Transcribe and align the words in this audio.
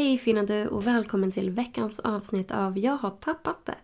Hej 0.00 0.18
fina 0.18 0.42
du 0.42 0.66
och 0.66 0.86
välkommen 0.86 1.32
till 1.32 1.50
veckans 1.50 2.00
avsnitt 2.00 2.50
av 2.50 2.78
Jag 2.78 2.96
har 2.96 3.10
tappat 3.10 3.66
det. 3.66 3.74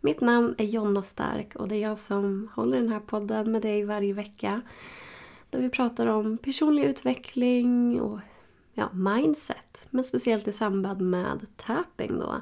Mitt 0.00 0.20
namn 0.20 0.54
är 0.58 0.64
Jonna 0.64 1.02
Stark 1.02 1.56
och 1.56 1.68
det 1.68 1.74
är 1.74 1.80
jag 1.80 1.98
som 1.98 2.48
håller 2.54 2.80
den 2.80 2.92
här 2.92 3.00
podden 3.00 3.52
med 3.52 3.62
dig 3.62 3.84
varje 3.84 4.12
vecka. 4.12 4.62
Där 5.50 5.60
vi 5.60 5.70
pratar 5.70 6.06
om 6.06 6.38
personlig 6.38 6.84
utveckling 6.84 8.00
och 8.00 8.20
ja, 8.74 8.92
mindset. 8.92 9.86
Men 9.90 10.04
speciellt 10.04 10.48
i 10.48 10.52
samband 10.52 11.00
med 11.00 11.46
tapping 11.56 12.18
då. 12.18 12.40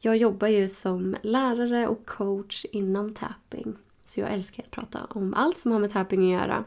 Jag 0.00 0.16
jobbar 0.16 0.48
ju 0.48 0.68
som 0.68 1.16
lärare 1.22 1.88
och 1.88 2.06
coach 2.06 2.64
inom 2.72 3.14
tapping. 3.14 3.76
Så 4.04 4.20
jag 4.20 4.32
älskar 4.32 4.62
att 4.62 4.70
prata 4.70 4.98
om 5.10 5.34
allt 5.34 5.58
som 5.58 5.72
har 5.72 5.78
med 5.78 5.92
tapping 5.92 6.34
att 6.34 6.40
göra. 6.40 6.64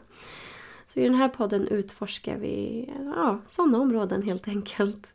Så 0.86 1.00
i 1.00 1.04
den 1.04 1.14
här 1.14 1.28
podden 1.28 1.68
utforskar 1.68 2.36
vi 2.36 2.84
ja, 3.16 3.40
sådana 3.46 3.78
områden 3.78 4.22
helt 4.22 4.48
enkelt. 4.48 5.12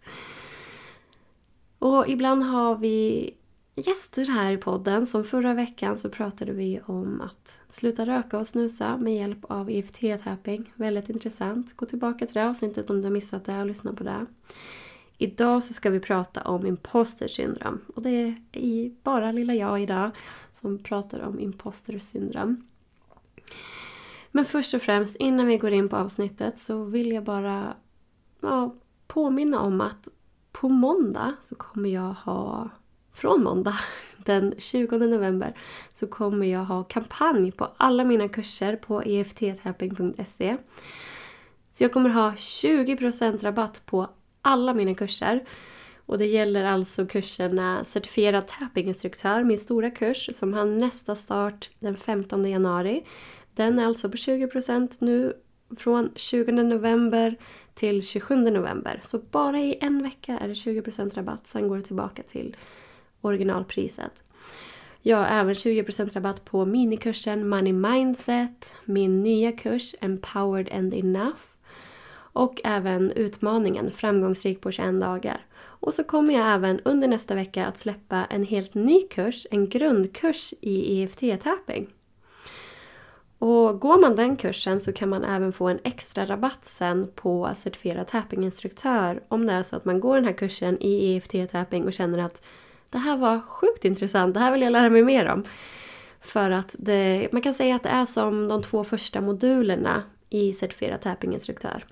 Och 1.80 2.08
ibland 2.08 2.44
har 2.44 2.76
vi 2.76 3.34
gäster 3.76 4.26
här 4.26 4.52
i 4.52 4.58
podden. 4.58 5.08
Som 5.08 5.24
förra 5.24 5.54
veckan 5.54 5.98
så 5.98 6.10
pratade 6.10 6.52
vi 6.52 6.82
om 6.86 7.22
att 7.22 7.60
sluta 7.70 8.06
röka 8.06 8.38
och 8.38 8.48
snusa 8.48 8.98
med 8.98 9.16
hjälp 9.16 9.46
av 9.46 9.70
EFT-tapping. 9.70 10.72
Väldigt 10.76 11.10
intressant. 11.10 11.76
Gå 11.76 11.86
tillbaka 11.86 12.26
till 12.26 12.34
det 12.34 12.50
avsnittet 12.50 12.90
om 12.90 13.02
du 13.02 13.04
har 13.04 13.12
missat 13.12 13.46
det 13.46 13.60
och 13.60 13.66
lyssna 13.66 13.94
på 13.94 14.04
det. 14.04 14.26
Idag 15.18 15.64
så 15.64 15.74
ska 15.74 15.90
vi 15.90 16.00
prata 16.00 16.42
om 16.42 16.68
imposter 16.68 17.28
syndrom. 17.28 17.82
Och 17.96 18.02
det 18.02 18.36
är 18.52 19.04
bara 19.04 19.32
lilla 19.32 19.54
jag 19.54 19.82
idag 19.82 20.12
som 20.54 20.84
pratar 20.84 21.20
om 21.20 21.40
imposter 21.40 22.00
syndrom. 22.00 22.64
Men 24.32 24.46
först 24.46 24.74
och 24.74 24.82
främst, 24.82 25.16
innan 25.16 25.48
vi 25.48 25.58
går 25.58 25.72
in 25.72 25.90
på 25.90 25.98
avsnittet 25.98 26.60
så 26.60 26.84
vill 26.84 27.12
jag 27.12 27.24
bara 27.24 27.74
ja, 28.42 28.76
påminna 29.08 29.60
om 29.60 29.82
att 29.82 30.08
på 30.52 30.70
måndag 30.70 31.34
så 31.42 31.56
kommer 31.56 31.90
jag 31.90 32.14
ha, 32.14 32.70
från 33.14 33.44
måndag 33.44 33.76
den 34.26 34.54
20 34.58 34.98
november, 34.98 35.54
så 35.94 36.08
kommer 36.08 36.48
jag 36.48 36.66
ha 36.66 36.84
kampanj 36.84 37.52
på 37.52 37.68
alla 37.78 38.04
mina 38.04 38.28
kurser 38.28 38.76
på 38.76 39.02
efttapping.se. 39.02 40.58
Så 41.74 41.84
jag 41.84 41.94
kommer 41.94 42.10
ha 42.10 42.32
20% 42.32 43.44
rabatt 43.44 43.82
på 43.86 44.08
alla 44.42 44.74
mina 44.74 44.96
kurser. 44.96 45.46
Och 46.06 46.18
det 46.18 46.26
gäller 46.26 46.64
alltså 46.64 47.06
kurserna 47.06 47.86
Certifierad 47.86 48.48
tappinginstruktör, 48.48 49.44
min 49.44 49.58
stora 49.58 49.92
kurs 49.92 50.30
som 50.34 50.54
har 50.54 50.66
nästa 50.66 51.16
start 51.16 51.70
den 51.80 51.98
15 51.98 52.46
januari. 52.46 53.06
Den 53.56 53.80
är 53.80 53.86
alltså 53.86 54.10
på 54.10 54.18
20% 54.18 54.96
nu 55.00 55.34
från 55.78 56.12
20 56.16 56.52
november 56.52 57.36
till 57.74 58.04
27 58.04 58.36
november. 58.36 59.00
Så 59.04 59.20
bara 59.20 59.60
i 59.60 59.78
en 59.82 60.04
vecka 60.04 60.38
är 60.40 60.48
det 60.48 60.54
20% 60.54 61.16
rabatt, 61.16 61.48
sen 61.48 61.68
går 61.68 61.78
det 61.78 61.84
tillbaka 61.84 62.24
till 62.24 62.56
originalpriset. 63.22 64.24
Jag 65.02 65.18
har 65.18 65.26
även 65.26 65.54
20% 65.54 66.14
rabatt 66.14 66.46
på 66.46 66.66
minikursen 66.66 67.50
Money 67.50 67.74
Mindset, 67.74 68.76
min 68.86 69.24
nya 69.24 69.52
kurs 69.52 69.96
Empowered 70.02 70.70
and 70.74 70.94
Enough 70.94 71.42
och 72.34 72.62
även 72.64 73.12
utmaningen 73.12 73.92
Framgångsrik 73.92 74.62
på 74.62 74.72
21 74.72 75.02
dagar. 75.02 75.46
Och 75.54 75.94
så 75.94 76.04
kommer 76.04 76.34
jag 76.34 76.54
även 76.54 76.80
under 76.80 77.08
nästa 77.08 77.36
vecka 77.36 77.66
att 77.66 77.80
släppa 77.80 78.26
en 78.26 78.44
helt 78.44 78.74
ny 78.74 79.02
kurs, 79.08 79.48
en 79.52 79.70
grundkurs 79.70 80.54
i 80.62 81.06
EFT-tapping. 81.06 81.88
Och 83.42 83.80
går 83.80 84.02
man 84.02 84.16
den 84.16 84.38
kursen 84.38 84.82
så 84.82 84.94
kan 84.94 85.10
man 85.10 85.24
även 85.24 85.54
få 85.54 85.68
en 85.68 85.80
extra 85.84 86.26
rabatt 86.26 86.66
sen 86.66 87.12
på 87.16 87.52
certifierad 87.58 88.08
tappinginstruktör 88.08 89.24
om 89.28 89.46
det 89.46 89.54
är 89.54 89.64
så 89.64 89.76
att 89.76 89.86
man 89.86 90.00
går 90.00 90.16
den 90.16 90.26
här 90.26 90.34
kursen 90.34 90.82
i 90.82 91.20
EFT-tapping 91.20 91.86
och 91.86 91.94
känner 91.94 92.20
att 92.20 92.42
det 92.90 92.98
här 92.98 93.18
var 93.18 93.40
sjukt 93.40 93.86
intressant, 93.86 94.34
det 94.34 94.40
här 94.40 94.52
vill 94.52 94.62
jag 94.62 94.72
lära 94.72 94.90
mig 94.90 95.04
mer 95.04 95.28
om. 95.28 95.44
För 96.20 96.52
att 96.52 96.76
det, 96.80 97.30
man 97.32 97.42
kan 97.42 97.54
säga 97.54 97.76
att 97.76 97.84
det 97.84 97.90
är 97.90 98.06
som 98.06 98.48
de 98.48 98.64
två 98.64 98.84
första 98.84 99.22
modulerna 99.22 100.04
i 100.30 100.54
certifierad 100.54 101.02
tappinginstruktör. 101.02 101.86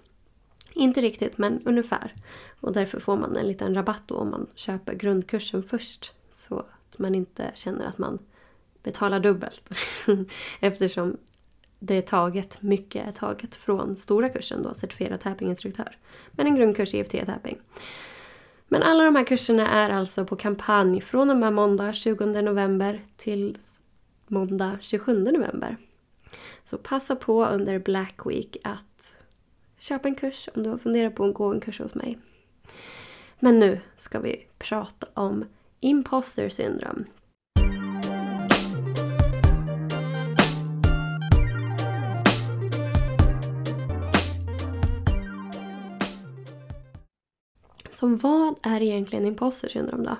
Inte 0.73 1.02
riktigt, 1.02 1.38
men 1.38 1.62
ungefär. 1.66 2.13
Och 2.59 2.73
därför 2.73 3.00
får 3.00 3.18
man 3.18 3.38
en 3.38 3.47
liten 3.47 3.75
rabatt 3.75 4.03
då 4.06 4.16
om 4.16 4.29
man 4.29 4.47
köper 4.56 4.94
grundkursen 4.94 5.63
först. 5.63 6.12
Så 6.31 6.59
att 6.59 7.00
man 7.00 7.16
inte 7.16 7.52
känner 7.53 7.85
att 7.85 7.97
man 7.97 8.19
betalar 8.84 9.19
dubbelt. 9.19 9.69
Eftersom 10.59 11.18
det 11.79 11.95
är 11.95 12.01
taget, 12.01 12.62
mycket 12.62 13.07
är 13.07 13.12
taget 13.12 13.56
från 13.56 13.95
stora 13.95 14.29
kursen 14.29 14.63
då, 14.63 14.73
certifierad 14.73 15.19
tappinginstruktör. 15.19 15.97
Men 16.31 16.47
en 16.47 16.56
grundkurs 16.56 16.94
i 16.94 17.03
EFT-tapping. 17.03 17.57
Men 18.67 18.84
alla 18.84 19.03
de 19.03 19.16
här 19.16 19.23
kurserna 19.23 19.69
är 19.69 19.90
alltså 19.90 20.25
på 20.25 20.35
kampanj 20.35 21.01
från 21.01 21.29
och 21.29 21.38
med 21.38 21.53
måndag 21.53 21.94
20 21.94 22.25
november 22.25 23.01
till 23.17 23.57
måndag 24.28 24.78
27 24.81 25.23
november. 25.31 25.78
Så 26.66 26.78
passa 26.78 27.16
på 27.16 27.45
under 27.45 27.79
Black 27.79 28.25
Week 28.25 28.57
att 28.63 29.13
köpa 29.79 30.07
en 30.07 30.16
kurs 30.16 30.50
om 30.56 30.63
du 30.63 30.69
har 30.69 30.78
funderat 30.78 31.16
på 31.16 31.25
att 31.25 31.34
gå 31.34 31.53
en 31.53 31.59
kurs 31.59 31.79
hos 31.79 31.96
mig. 31.96 32.17
Men 33.40 33.59
nu 33.59 33.79
ska 33.97 34.19
vi 34.19 34.47
prata 34.57 35.07
om 35.13 35.46
imposter 35.79 36.50
syndrome. 36.50 37.03
Så 47.99 48.07
vad 48.07 48.55
är 48.61 48.81
egentligen 48.81 49.25
imposter 49.25 49.67
syndrom 49.67 50.03
då? 50.03 50.15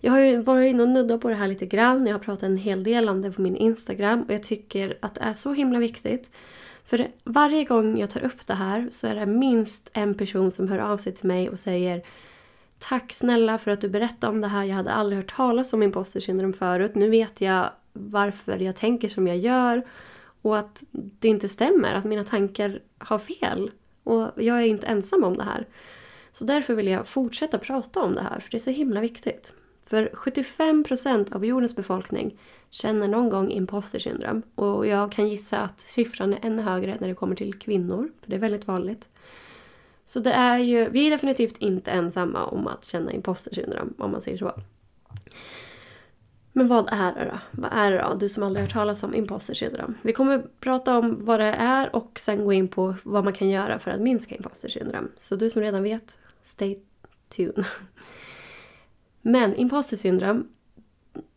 Jag 0.00 0.12
har 0.12 0.18
ju 0.18 0.42
varit 0.42 0.70
inne 0.70 0.82
och 0.82 0.88
nuddat 0.88 1.20
på 1.20 1.28
det 1.28 1.34
här 1.34 1.48
lite 1.48 1.66
grann. 1.66 2.06
Jag 2.06 2.14
har 2.14 2.18
pratat 2.20 2.42
en 2.42 2.56
hel 2.56 2.84
del 2.84 3.08
om 3.08 3.22
det 3.22 3.30
på 3.30 3.42
min 3.42 3.56
Instagram 3.56 4.22
och 4.22 4.34
jag 4.34 4.42
tycker 4.42 4.98
att 5.00 5.14
det 5.14 5.20
är 5.20 5.32
så 5.32 5.52
himla 5.52 5.78
viktigt. 5.78 6.30
För 6.84 7.06
varje 7.24 7.64
gång 7.64 7.98
jag 7.98 8.10
tar 8.10 8.24
upp 8.24 8.46
det 8.46 8.54
här 8.54 8.88
så 8.90 9.06
är 9.06 9.14
det 9.14 9.26
minst 9.26 9.90
en 9.92 10.14
person 10.14 10.50
som 10.50 10.68
hör 10.68 10.78
av 10.78 10.96
sig 10.96 11.14
till 11.14 11.26
mig 11.26 11.50
och 11.50 11.58
säger 11.58 12.02
Tack 12.78 13.12
snälla 13.12 13.58
för 13.58 13.70
att 13.70 13.80
du 13.80 13.88
berättade 13.88 14.32
om 14.32 14.40
det 14.40 14.48
här. 14.48 14.64
Jag 14.64 14.74
hade 14.74 14.92
aldrig 14.92 15.18
hört 15.18 15.36
talas 15.36 15.72
om 15.72 15.82
imposter 15.82 16.20
syndrom 16.20 16.52
förut. 16.52 16.94
Nu 16.94 17.10
vet 17.10 17.40
jag 17.40 17.70
varför 17.92 18.58
jag 18.58 18.76
tänker 18.76 19.08
som 19.08 19.26
jag 19.26 19.36
gör 19.36 19.82
och 20.42 20.58
att 20.58 20.82
det 20.90 21.28
inte 21.28 21.48
stämmer, 21.48 21.94
att 21.94 22.04
mina 22.04 22.24
tankar 22.24 22.80
har 22.98 23.18
fel. 23.18 23.70
Och 24.04 24.30
jag 24.36 24.58
är 24.58 24.66
inte 24.66 24.86
ensam 24.86 25.24
om 25.24 25.36
det 25.36 25.44
här. 25.44 25.66
Så 26.32 26.44
därför 26.44 26.74
vill 26.74 26.86
jag 26.86 27.06
fortsätta 27.06 27.58
prata 27.58 28.00
om 28.02 28.14
det 28.14 28.22
här, 28.22 28.40
för 28.40 28.50
det 28.50 28.56
är 28.56 28.60
så 28.60 28.70
himla 28.70 29.00
viktigt. 29.00 29.52
För 29.84 30.10
75% 30.14 31.34
av 31.34 31.44
jordens 31.44 31.76
befolkning 31.76 32.38
känner 32.70 33.08
någon 33.08 33.30
gång 33.30 33.50
imposter 33.50 33.98
syndrom. 33.98 34.42
Och 34.54 34.86
jag 34.86 35.12
kan 35.12 35.28
gissa 35.28 35.58
att 35.58 35.80
siffran 35.80 36.32
är 36.32 36.38
ännu 36.42 36.62
högre 36.62 36.96
när 37.00 37.08
det 37.08 37.14
kommer 37.14 37.34
till 37.34 37.54
kvinnor, 37.54 38.10
för 38.20 38.30
det 38.30 38.36
är 38.36 38.40
väldigt 38.40 38.66
vanligt. 38.66 39.08
Så 40.06 40.20
det 40.20 40.32
är 40.32 40.58
ju, 40.58 40.88
vi 40.88 41.06
är 41.06 41.10
definitivt 41.10 41.58
inte 41.58 41.90
ensamma 41.90 42.44
om 42.44 42.66
att 42.66 42.84
känna 42.84 43.12
imposter 43.12 43.54
syndrom, 43.54 43.94
om 43.98 44.10
man 44.10 44.20
säger 44.20 44.38
så. 44.38 44.52
Men 46.52 46.68
vad 46.68 46.88
är 46.92 47.14
det 47.14 47.24
då? 47.24 47.38
Vad 47.50 47.72
är 47.72 47.90
det 47.90 47.98
då? 47.98 48.14
Du 48.14 48.28
som 48.28 48.42
aldrig 48.42 48.62
hört 48.64 48.72
talas 48.72 49.02
om 49.02 49.14
imposter 49.14 49.54
syndrom. 49.54 49.94
Vi 50.02 50.12
kommer 50.12 50.38
prata 50.60 50.98
om 50.98 51.18
vad 51.20 51.40
det 51.40 51.46
är 51.46 51.96
och 51.96 52.18
sen 52.18 52.44
gå 52.44 52.52
in 52.52 52.68
på 52.68 52.94
vad 53.02 53.24
man 53.24 53.32
kan 53.32 53.48
göra 53.48 53.78
för 53.78 53.90
att 53.90 54.00
minska 54.00 54.34
imposter 54.34 54.68
syndrom. 54.68 55.08
Så 55.20 55.36
du 55.36 55.50
som 55.50 55.62
redan 55.62 55.82
vet, 55.82 56.16
stay 56.42 56.78
tuned. 57.28 57.64
Men 59.22 59.56
imposter 59.56 59.96
syndrom, 59.96 60.48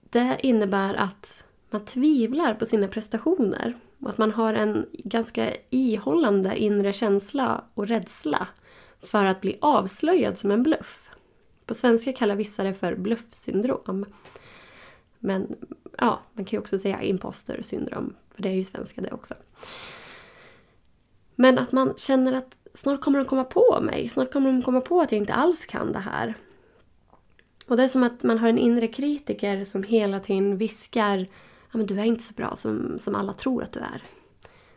det 0.09 0.38
innebär 0.43 0.93
att 0.93 1.45
man 1.69 1.85
tvivlar 1.85 2.53
på 2.53 2.66
sina 2.66 2.88
prestationer. 2.88 3.79
Och 3.99 4.09
att 4.09 4.17
man 4.17 4.31
har 4.31 4.53
en 4.53 4.85
ganska 4.91 5.55
ihållande 5.69 6.57
inre 6.57 6.94
känsla 6.94 7.63
och 7.73 7.88
rädsla 7.88 8.47
för 9.01 9.25
att 9.25 9.41
bli 9.41 9.57
avslöjad 9.61 10.38
som 10.38 10.51
en 10.51 10.63
bluff. 10.63 11.09
På 11.65 11.74
svenska 11.74 12.13
kallar 12.13 12.35
vissa 12.35 12.63
det 12.63 12.74
för 12.74 12.95
bluffsyndrom. 12.95 14.06
Men 15.19 15.56
ja, 15.97 16.21
man 16.33 16.45
kan 16.45 16.57
ju 16.57 16.62
också 16.62 16.80
säga 16.80 17.03
imposter 17.03 17.62
syndrom, 17.62 18.15
för 18.35 18.44
det 18.44 18.50
är 18.50 18.53
ju 18.53 18.63
svenska 18.63 19.01
det 19.01 19.12
också. 19.12 19.33
Men 21.35 21.57
att 21.57 21.71
man 21.71 21.93
känner 21.97 22.33
att 22.33 22.57
snart 22.73 23.01
kommer 23.01 23.19
de 23.19 23.25
komma 23.25 23.43
på 23.43 23.79
mig. 23.81 24.09
Snart 24.09 24.33
kommer 24.33 24.51
de 24.51 24.61
komma 24.61 24.81
på 24.81 25.01
att 25.01 25.11
jag 25.11 25.19
inte 25.21 25.33
alls 25.33 25.65
kan 25.65 25.91
det 25.91 25.99
här. 25.99 26.33
Och 27.67 27.77
det 27.77 27.83
är 27.83 27.87
som 27.87 28.03
att 28.03 28.23
man 28.23 28.37
har 28.37 28.49
en 28.49 28.57
inre 28.57 28.87
kritiker 28.87 29.65
som 29.65 29.83
hela 29.83 30.19
tiden 30.19 30.57
viskar 30.57 31.17
ja, 31.71 31.77
men 31.77 31.85
du 31.85 31.99
är 31.99 32.03
inte 32.03 32.23
så 32.23 32.33
bra 32.33 32.55
som, 32.55 32.99
som 32.99 33.15
alla 33.15 33.33
tror 33.33 33.63
att 33.63 33.73
du 33.73 33.79
är. 33.79 34.03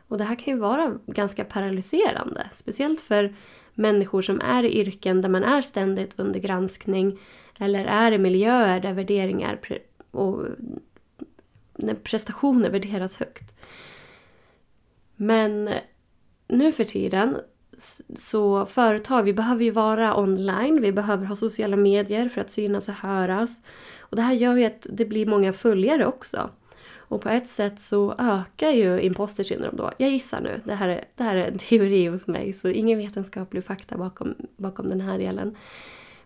Och 0.08 0.18
det 0.18 0.24
här 0.24 0.34
kan 0.34 0.54
ju 0.54 0.60
vara 0.60 0.98
ganska 1.06 1.44
paralyserande. 1.44 2.48
Speciellt 2.52 3.00
för 3.00 3.34
människor 3.74 4.22
som 4.22 4.40
är 4.40 4.64
i 4.64 4.80
yrken 4.80 5.20
där 5.20 5.28
man 5.28 5.44
är 5.44 5.62
ständigt 5.62 6.14
under 6.16 6.40
granskning 6.40 7.18
eller 7.58 7.84
är 7.84 8.12
i 8.12 8.18
miljöer 8.18 8.80
där 8.80 8.92
värderingar 8.92 9.60
och 10.10 10.44
när 11.76 11.94
prestationer 11.94 12.70
värderas 12.70 13.16
högt. 13.16 13.54
Men 15.16 15.70
nu 16.48 16.72
för 16.72 16.84
tiden 16.84 17.36
så 18.16 18.66
företag, 18.66 19.22
vi 19.22 19.32
behöver 19.32 19.64
ju 19.64 19.70
vara 19.70 20.20
online, 20.20 20.80
vi 20.80 20.92
behöver 20.92 21.26
ha 21.26 21.36
sociala 21.36 21.76
medier 21.76 22.28
för 22.28 22.40
att 22.40 22.50
synas 22.50 22.88
och 22.88 22.94
höras. 22.94 23.60
Och 23.98 24.16
det 24.16 24.22
här 24.22 24.32
gör 24.32 24.56
ju 24.56 24.64
att 24.64 24.86
det 24.90 25.04
blir 25.04 25.26
många 25.26 25.52
följare 25.52 26.06
också. 26.06 26.50
Och 27.08 27.22
på 27.22 27.28
ett 27.28 27.48
sätt 27.48 27.80
så 27.80 28.14
ökar 28.18 28.70
ju 28.70 29.00
imposter 29.00 29.44
syndrom 29.44 29.76
då. 29.76 29.92
Jag 29.98 30.10
gissar 30.10 30.40
nu, 30.40 30.60
det 30.64 30.74
här 30.74 30.88
är, 30.88 31.04
det 31.14 31.24
här 31.24 31.36
är 31.36 31.46
en 31.46 31.58
teori 31.68 32.06
hos 32.06 32.26
mig 32.26 32.52
så 32.52 32.68
ingen 32.68 32.98
vetenskaplig 32.98 33.64
fakta 33.64 33.98
bakom, 33.98 34.34
bakom 34.56 34.88
den 34.88 35.00
här 35.00 35.18
delen. 35.18 35.56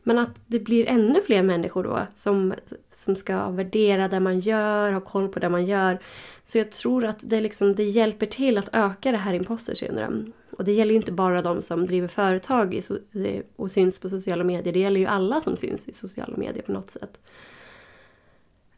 Men 0.02 0.18
att 0.18 0.40
det 0.46 0.58
blir 0.58 0.88
ännu 0.88 1.20
fler 1.20 1.42
människor 1.42 1.84
då 1.84 2.06
som, 2.14 2.54
som 2.90 3.16
ska 3.16 3.48
värdera 3.48 4.08
det 4.08 4.20
man 4.20 4.38
gör, 4.38 4.92
ha 4.92 5.00
koll 5.00 5.28
på 5.28 5.38
det 5.38 5.48
man 5.48 5.66
gör. 5.66 5.98
Så 6.44 6.58
jag 6.58 6.70
tror 6.70 7.04
att 7.04 7.18
det, 7.22 7.40
liksom, 7.40 7.74
det 7.74 7.84
hjälper 7.84 8.26
till 8.26 8.58
att 8.58 8.68
öka 8.72 9.12
det 9.12 9.18
här 9.18 9.34
imposter. 9.34 10.32
Och 10.50 10.64
det 10.64 10.72
gäller 10.72 10.90
ju 10.90 10.96
inte 10.96 11.12
bara 11.12 11.42
de 11.42 11.62
som 11.62 11.86
driver 11.86 12.08
företag 12.08 12.74
i, 12.74 13.42
och 13.56 13.70
syns 13.70 13.98
på 13.98 14.08
sociala 14.08 14.44
medier. 14.44 14.72
Det 14.72 14.80
gäller 14.80 15.00
ju 15.00 15.06
alla 15.06 15.40
som 15.40 15.56
syns 15.56 15.88
i 15.88 15.92
sociala 15.92 16.36
medier 16.36 16.62
på 16.62 16.72
något 16.72 16.90
sätt. 16.90 17.20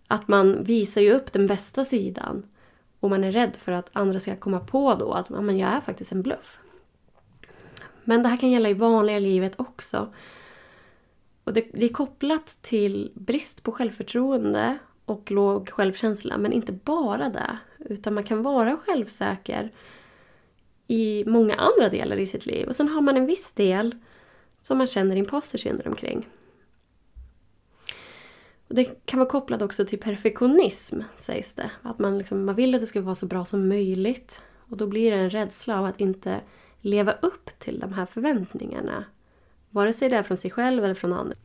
Att 0.07 0.29
man 0.29 0.65
visar 0.65 1.01
ju 1.01 1.13
upp 1.13 1.33
den 1.33 1.47
bästa 1.47 1.85
sidan. 1.85 2.47
Och 3.01 3.11
man 3.11 3.25
är 3.25 3.33
rädd 3.33 3.57
för 3.57 3.73
att 3.73 3.91
andra 3.93 4.21
ska 4.21 4.37
komma 4.37 4.61
på 4.61 4.95
då 4.95 5.13
att 5.13 5.31
men 5.31 5.59
jag 5.59 5.71
är 5.71 5.81
faktiskt 5.81 6.13
en 6.13 6.23
bluff. 6.23 6.59
Men 8.05 8.23
det 8.23 8.29
här 8.29 8.37
kan 8.37 8.51
gälla 8.51 8.69
i 8.69 8.75
vanliga 8.75 9.19
livet 9.19 9.61
också. 9.61 10.13
Och 11.45 11.53
det, 11.53 11.67
det, 11.73 11.85
är 11.85 11.93
kopplat 11.93 12.59
till 12.61 13.13
brist 13.15 13.63
på 13.63 13.73
självförtroende 13.73 14.79
och 15.05 15.31
låg 15.31 15.71
självkänsla, 15.71 16.39
men 16.39 16.53
inte 16.53 16.73
bara 16.73 17.29
det. 17.29 17.59
Utan 17.79 18.15
man 18.15 18.25
kan 18.25 18.43
vara 18.43 18.77
självsäker 18.77 19.73
i 20.87 21.25
många 21.27 21.55
andra 21.55 21.89
delar 21.89 22.17
i 22.17 22.27
sitt 22.27 22.47
liv. 22.47 22.69
Och 22.69 22.77
sen 22.77 22.89
har 22.89 23.01
man 23.01 23.17
en 23.17 23.27
viss 23.27 23.53
del 23.53 23.97
som 24.63 24.79
man 24.79 24.87
känner 24.87 25.17
imposter 25.17 25.59
syndrom 25.59 25.95
kring. 25.95 26.29
Och 28.69 28.75
det 28.75 28.85
kan 28.85 29.19
vara 29.19 29.29
kopplat 29.29 29.63
också 29.63 29.85
till 29.85 30.01
perfektionism, 30.01 31.01
sägs 31.17 31.53
det. 31.53 31.71
Att 31.83 31.99
man, 31.99 32.19
liksom, 32.19 32.45
man 32.45 32.55
vill 32.55 32.75
att 32.75 32.81
det 32.81 32.87
ska 32.87 33.01
vara 33.01 33.15
så 33.15 33.27
bra 33.27 33.45
som 33.45 33.69
möjligt. 33.69 34.41
Och 34.69 34.77
då 34.77 34.87
blir 34.87 35.11
det 35.11 35.17
en 35.17 35.31
rädsla 35.31 35.79
av 35.79 35.85
att 35.85 36.01
inte 36.01 36.41
leva 36.81 37.13
upp 37.13 37.51
till 37.59 37.81
de 37.81 37.93
här 37.93 38.07
förväntningarna. 38.07 39.05
Vare 39.75 39.93
sig 39.93 40.09
det 40.09 40.17
är 40.17 40.23
från 40.23 40.37
sig 40.37 40.51
själv 40.51 40.85
eller 40.85 40.95
från 40.95 41.13
andra. 41.13 41.37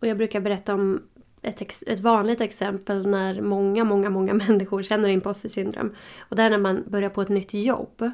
Och 0.00 0.06
jag 0.06 0.16
brukar 0.16 0.40
berätta 0.40 0.74
om 0.74 1.02
ett, 1.42 1.82
ett 1.86 2.00
vanligt 2.00 2.40
exempel 2.40 3.06
när 3.06 3.40
många, 3.40 3.84
många, 3.84 4.10
många 4.10 4.34
människor 4.48 4.82
känner 4.82 5.08
imposter 5.08 5.48
syndrom. 5.48 5.94
Och 6.18 6.36
det 6.36 6.42
är 6.42 6.50
när 6.50 6.58
man 6.58 6.84
börjar 6.86 7.10
på 7.10 7.22
ett 7.22 7.28
nytt 7.28 7.54
jobb. 7.54 8.10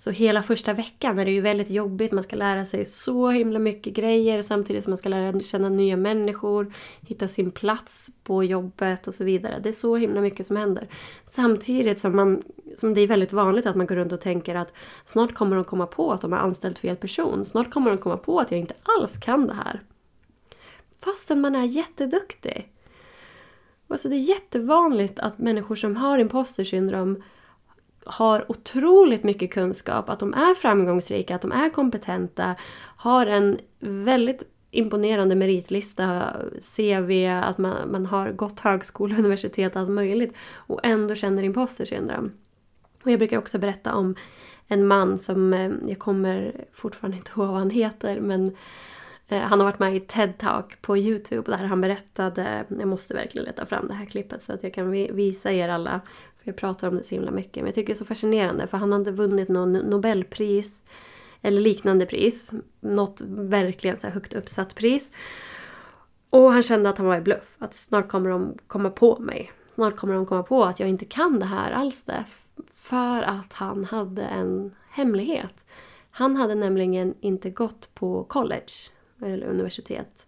Så 0.00 0.10
hela 0.10 0.42
första 0.42 0.72
veckan 0.72 1.18
är 1.18 1.24
det 1.24 1.30
ju 1.30 1.40
väldigt 1.40 1.70
jobbigt. 1.70 2.12
Man 2.12 2.22
ska 2.22 2.36
lära 2.36 2.64
sig 2.64 2.84
så 2.84 3.30
himla 3.30 3.58
mycket 3.58 3.92
grejer 3.92 4.42
samtidigt 4.42 4.84
som 4.84 4.90
man 4.90 4.98
ska 4.98 5.08
lära 5.08 5.40
känna 5.40 5.68
nya 5.68 5.96
människor, 5.96 6.72
hitta 7.00 7.28
sin 7.28 7.50
plats 7.50 8.10
på 8.22 8.44
jobbet 8.44 9.08
och 9.08 9.14
så 9.14 9.24
vidare. 9.24 9.60
Det 9.62 9.68
är 9.68 9.72
så 9.72 9.96
himla 9.96 10.20
mycket 10.20 10.46
som 10.46 10.56
händer. 10.56 10.88
Samtidigt 11.24 12.00
som, 12.00 12.16
man, 12.16 12.42
som 12.76 12.94
det 12.94 13.00
är 13.00 13.06
väldigt 13.06 13.32
vanligt 13.32 13.66
att 13.66 13.76
man 13.76 13.86
går 13.86 13.96
runt 13.96 14.12
och 14.12 14.20
tänker 14.20 14.54
att 14.54 14.72
snart 15.06 15.34
kommer 15.34 15.56
de 15.56 15.64
komma 15.64 15.86
på 15.86 16.12
att 16.12 16.20
de 16.20 16.32
har 16.32 16.38
anställt 16.38 16.78
fel 16.78 16.96
person. 16.96 17.44
Snart 17.44 17.70
kommer 17.70 17.90
de 17.90 17.98
komma 17.98 18.16
på 18.16 18.40
att 18.40 18.50
jag 18.50 18.60
inte 18.60 18.74
alls 18.82 19.18
kan 19.18 19.46
det 19.46 19.54
här. 19.54 19.80
Fastän 21.04 21.40
man 21.40 21.56
är 21.56 21.64
jätteduktig. 21.64 22.72
Alltså 23.88 24.08
det 24.08 24.16
är 24.16 24.30
jättevanligt 24.30 25.18
att 25.18 25.38
människor 25.38 25.76
som 25.76 25.96
har 25.96 26.18
imposter 26.18 26.64
syndrom 26.64 27.22
har 28.04 28.50
otroligt 28.50 29.22
mycket 29.22 29.52
kunskap, 29.52 30.08
att 30.08 30.20
de 30.20 30.34
är 30.34 30.54
framgångsrika, 30.54 31.34
att 31.34 31.42
de 31.42 31.52
är 31.52 31.70
kompetenta, 31.70 32.54
har 32.96 33.26
en 33.26 33.58
väldigt 33.80 34.42
imponerande 34.70 35.34
meritlista, 35.34 36.36
CV, 36.76 37.26
att 37.42 37.58
man, 37.58 37.92
man 37.92 38.06
har 38.06 38.32
gått 38.32 38.60
högskola, 38.60 39.14
universitet, 39.18 39.76
allt 39.76 39.90
möjligt 39.90 40.34
och 40.54 40.80
ändå 40.82 41.14
känner 41.14 41.42
imposter 41.42 41.84
syndrom. 41.84 42.32
Och 43.02 43.10
jag 43.10 43.18
brukar 43.18 43.38
också 43.38 43.58
berätta 43.58 43.94
om 43.94 44.14
en 44.68 44.86
man 44.86 45.18
som, 45.18 45.54
eh, 45.54 45.70
jag 45.86 45.98
kommer 45.98 46.64
fortfarande 46.72 47.16
inte 47.16 47.30
ihåg 47.30 47.48
vad 47.48 47.58
han 47.58 47.70
heter, 47.70 48.20
men 48.20 48.56
eh, 49.28 49.40
han 49.40 49.60
har 49.60 49.64
varit 49.64 49.78
med 49.78 49.96
i 49.96 50.00
TED-talk 50.00 50.80
på 50.80 50.98
Youtube 50.98 51.50
där 51.50 51.64
han 51.64 51.80
berättade, 51.80 52.64
jag 52.68 52.88
måste 52.88 53.14
verkligen 53.14 53.44
leta 53.44 53.66
fram 53.66 53.88
det 53.88 53.94
här 53.94 54.06
klippet 54.06 54.42
så 54.42 54.52
att 54.52 54.62
jag 54.62 54.74
kan 54.74 54.90
visa 54.90 55.52
er 55.52 55.68
alla 55.68 56.00
för 56.42 56.48
jag 56.48 56.56
pratar 56.56 56.88
om 56.88 56.96
det 56.96 57.04
så 57.04 57.14
himla 57.14 57.30
mycket. 57.30 57.56
Men 57.56 57.66
jag 57.66 57.74
tycker 57.74 57.86
det 57.86 57.92
är 57.92 57.98
så 57.98 58.04
fascinerande 58.04 58.66
för 58.66 58.78
han 58.78 58.92
hade 58.92 59.12
vunnit 59.12 59.48
någon 59.48 59.72
Nobelpris 59.72 60.82
eller 61.42 61.60
liknande 61.60 62.06
pris. 62.06 62.52
Något 62.80 63.20
verkligen 63.26 63.96
så 63.96 64.08
högt 64.08 64.32
uppsatt 64.32 64.74
pris. 64.74 65.10
Och 66.30 66.52
han 66.52 66.62
kände 66.62 66.90
att 66.90 66.98
han 66.98 67.06
var 67.06 67.16
i 67.16 67.20
bluff. 67.20 67.56
Att 67.58 67.74
snart 67.74 68.08
kommer 68.08 68.30
de 68.30 68.58
komma 68.66 68.90
på 68.90 69.18
mig. 69.18 69.52
Snart 69.74 69.96
kommer 69.96 70.14
de 70.14 70.26
komma 70.26 70.42
på 70.42 70.64
att 70.64 70.80
jag 70.80 70.88
inte 70.88 71.04
kan 71.04 71.38
det 71.38 71.46
här 71.46 71.70
alls 71.70 72.02
det. 72.02 72.24
För 72.72 73.22
att 73.22 73.52
han 73.52 73.84
hade 73.84 74.22
en 74.22 74.74
hemlighet. 74.90 75.64
Han 76.10 76.36
hade 76.36 76.54
nämligen 76.54 77.14
inte 77.20 77.50
gått 77.50 77.94
på 77.94 78.24
college 78.24 78.72
eller 79.22 79.46
universitet. 79.46 80.26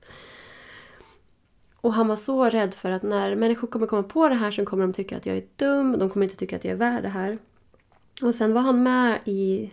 Och 1.83 1.95
han 1.95 2.09
var 2.09 2.17
så 2.17 2.45
rädd 2.45 2.75
för 2.75 2.91
att 2.91 3.03
när 3.03 3.35
människor 3.35 3.69
kommer 3.69 3.87
komma 3.87 4.03
på 4.03 4.29
det 4.29 4.35
här 4.35 4.51
så 4.51 4.65
kommer 4.65 4.83
de 4.83 4.93
tycka 4.93 5.17
att 5.17 5.27
jag 5.27 5.37
är 5.37 5.45
dum, 5.57 5.99
de 5.99 6.11
kommer 6.11 6.25
inte 6.25 6.37
tycka 6.37 6.57
att 6.57 6.65
jag 6.65 6.73
är 6.73 6.77
värd 6.77 7.03
det 7.03 7.09
här. 7.09 7.39
Och 8.23 8.35
sen 8.35 8.55
var 8.55 8.61
han 8.61 8.83
med 8.83 9.21
i 9.25 9.73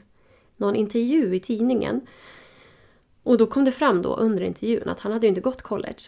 någon 0.57 0.75
intervju 0.75 1.35
i 1.35 1.39
tidningen. 1.39 2.07
Och 3.23 3.37
då 3.37 3.47
kom 3.47 3.65
det 3.65 3.71
fram 3.71 4.01
då 4.01 4.15
under 4.15 4.43
intervjun 4.43 4.89
att 4.89 4.99
han 4.99 5.11
hade 5.11 5.27
ju 5.27 5.29
inte 5.29 5.41
gått 5.41 5.61
college. 5.61 5.99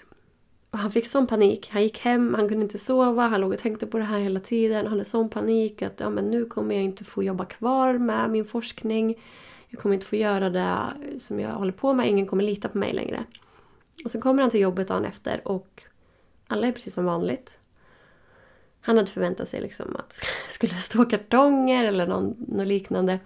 Och 0.71 0.77
han 0.77 0.91
fick 0.91 1.07
sån 1.07 1.27
panik. 1.27 1.69
Han 1.71 1.83
gick 1.83 1.99
hem, 1.99 2.33
han 2.33 2.49
kunde 2.49 2.63
inte 2.63 2.77
sova, 2.77 3.27
han 3.27 3.41
låg 3.41 3.53
och 3.53 3.59
tänkte 3.59 3.87
på 3.87 3.97
det 3.97 4.03
här 4.03 4.19
hela 4.19 4.39
tiden. 4.39 4.77
Han 4.77 4.87
hade 4.87 5.05
sån 5.05 5.29
panik 5.29 5.81
att 5.81 5.99
ja, 5.99 6.09
men 6.09 6.29
nu 6.29 6.45
kommer 6.45 6.75
jag 6.75 6.83
inte 6.83 7.03
få 7.03 7.23
jobba 7.23 7.45
kvar 7.45 7.97
med 7.97 8.29
min 8.29 8.45
forskning. 8.45 9.19
Jag 9.69 9.81
kommer 9.81 9.95
inte 9.95 10.05
få 10.05 10.15
göra 10.15 10.49
det 10.49 10.93
som 11.19 11.39
jag 11.39 11.51
håller 11.51 11.71
på 11.71 11.93
med, 11.93 12.09
ingen 12.09 12.27
kommer 12.27 12.43
lita 12.43 12.69
på 12.69 12.77
mig 12.77 12.93
längre. 12.93 13.23
Och 14.05 14.11
sen 14.11 14.21
kommer 14.21 14.41
han 14.41 14.51
till 14.51 14.59
jobbet 14.59 14.87
dagen 14.87 15.05
efter 15.05 15.47
och 15.47 15.83
alla 16.51 16.67
är 16.67 16.71
precis 16.71 16.93
som 16.93 17.05
vanligt. 17.05 17.59
Han 18.81 18.97
hade 18.97 19.09
förväntat 19.09 19.47
sig 19.47 19.61
liksom 19.61 19.95
att 19.95 20.09
det 20.47 20.51
skulle 20.53 20.75
stå 20.75 21.05
kartonger 21.05 21.85
eller 21.85 22.07
någon, 22.07 22.35
något 22.47 22.67
liknande. 22.67 23.19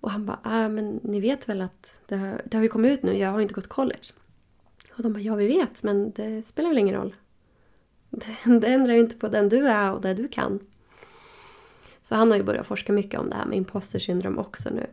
Och 0.00 0.10
han 0.10 0.26
bara, 0.26 0.40
äh, 0.44 0.68
men 0.68 1.00
ni 1.02 1.20
vet 1.20 1.48
väl 1.48 1.60
att 1.60 2.00
det 2.06 2.16
har, 2.16 2.42
det 2.44 2.56
har 2.56 2.62
ju 2.62 2.68
kommit 2.68 2.92
ut 2.92 3.02
nu, 3.02 3.18
jag 3.18 3.30
har 3.30 3.40
inte 3.40 3.54
gått 3.54 3.68
college. 3.68 4.12
Och 4.96 5.02
de 5.02 5.12
bara, 5.12 5.20
ja 5.20 5.34
vi 5.34 5.46
vet, 5.46 5.82
men 5.82 6.12
det 6.12 6.46
spelar 6.46 6.68
väl 6.68 6.78
ingen 6.78 6.94
roll. 6.94 7.14
Det, 8.10 8.36
det 8.60 8.66
ändrar 8.66 8.94
ju 8.94 9.00
inte 9.00 9.16
på 9.16 9.28
den 9.28 9.48
du 9.48 9.68
är 9.68 9.92
och 9.92 10.02
det 10.02 10.14
du 10.14 10.28
kan. 10.28 10.60
Så 12.02 12.14
han 12.14 12.30
har 12.30 12.38
ju 12.38 12.42
börjat 12.42 12.66
forska 12.66 12.92
mycket 12.92 13.20
om 13.20 13.30
det 13.30 13.36
här 13.36 13.46
med 13.46 13.58
imposter 13.58 13.98
syndrom 13.98 14.38
också 14.38 14.70
nu. 14.70 14.86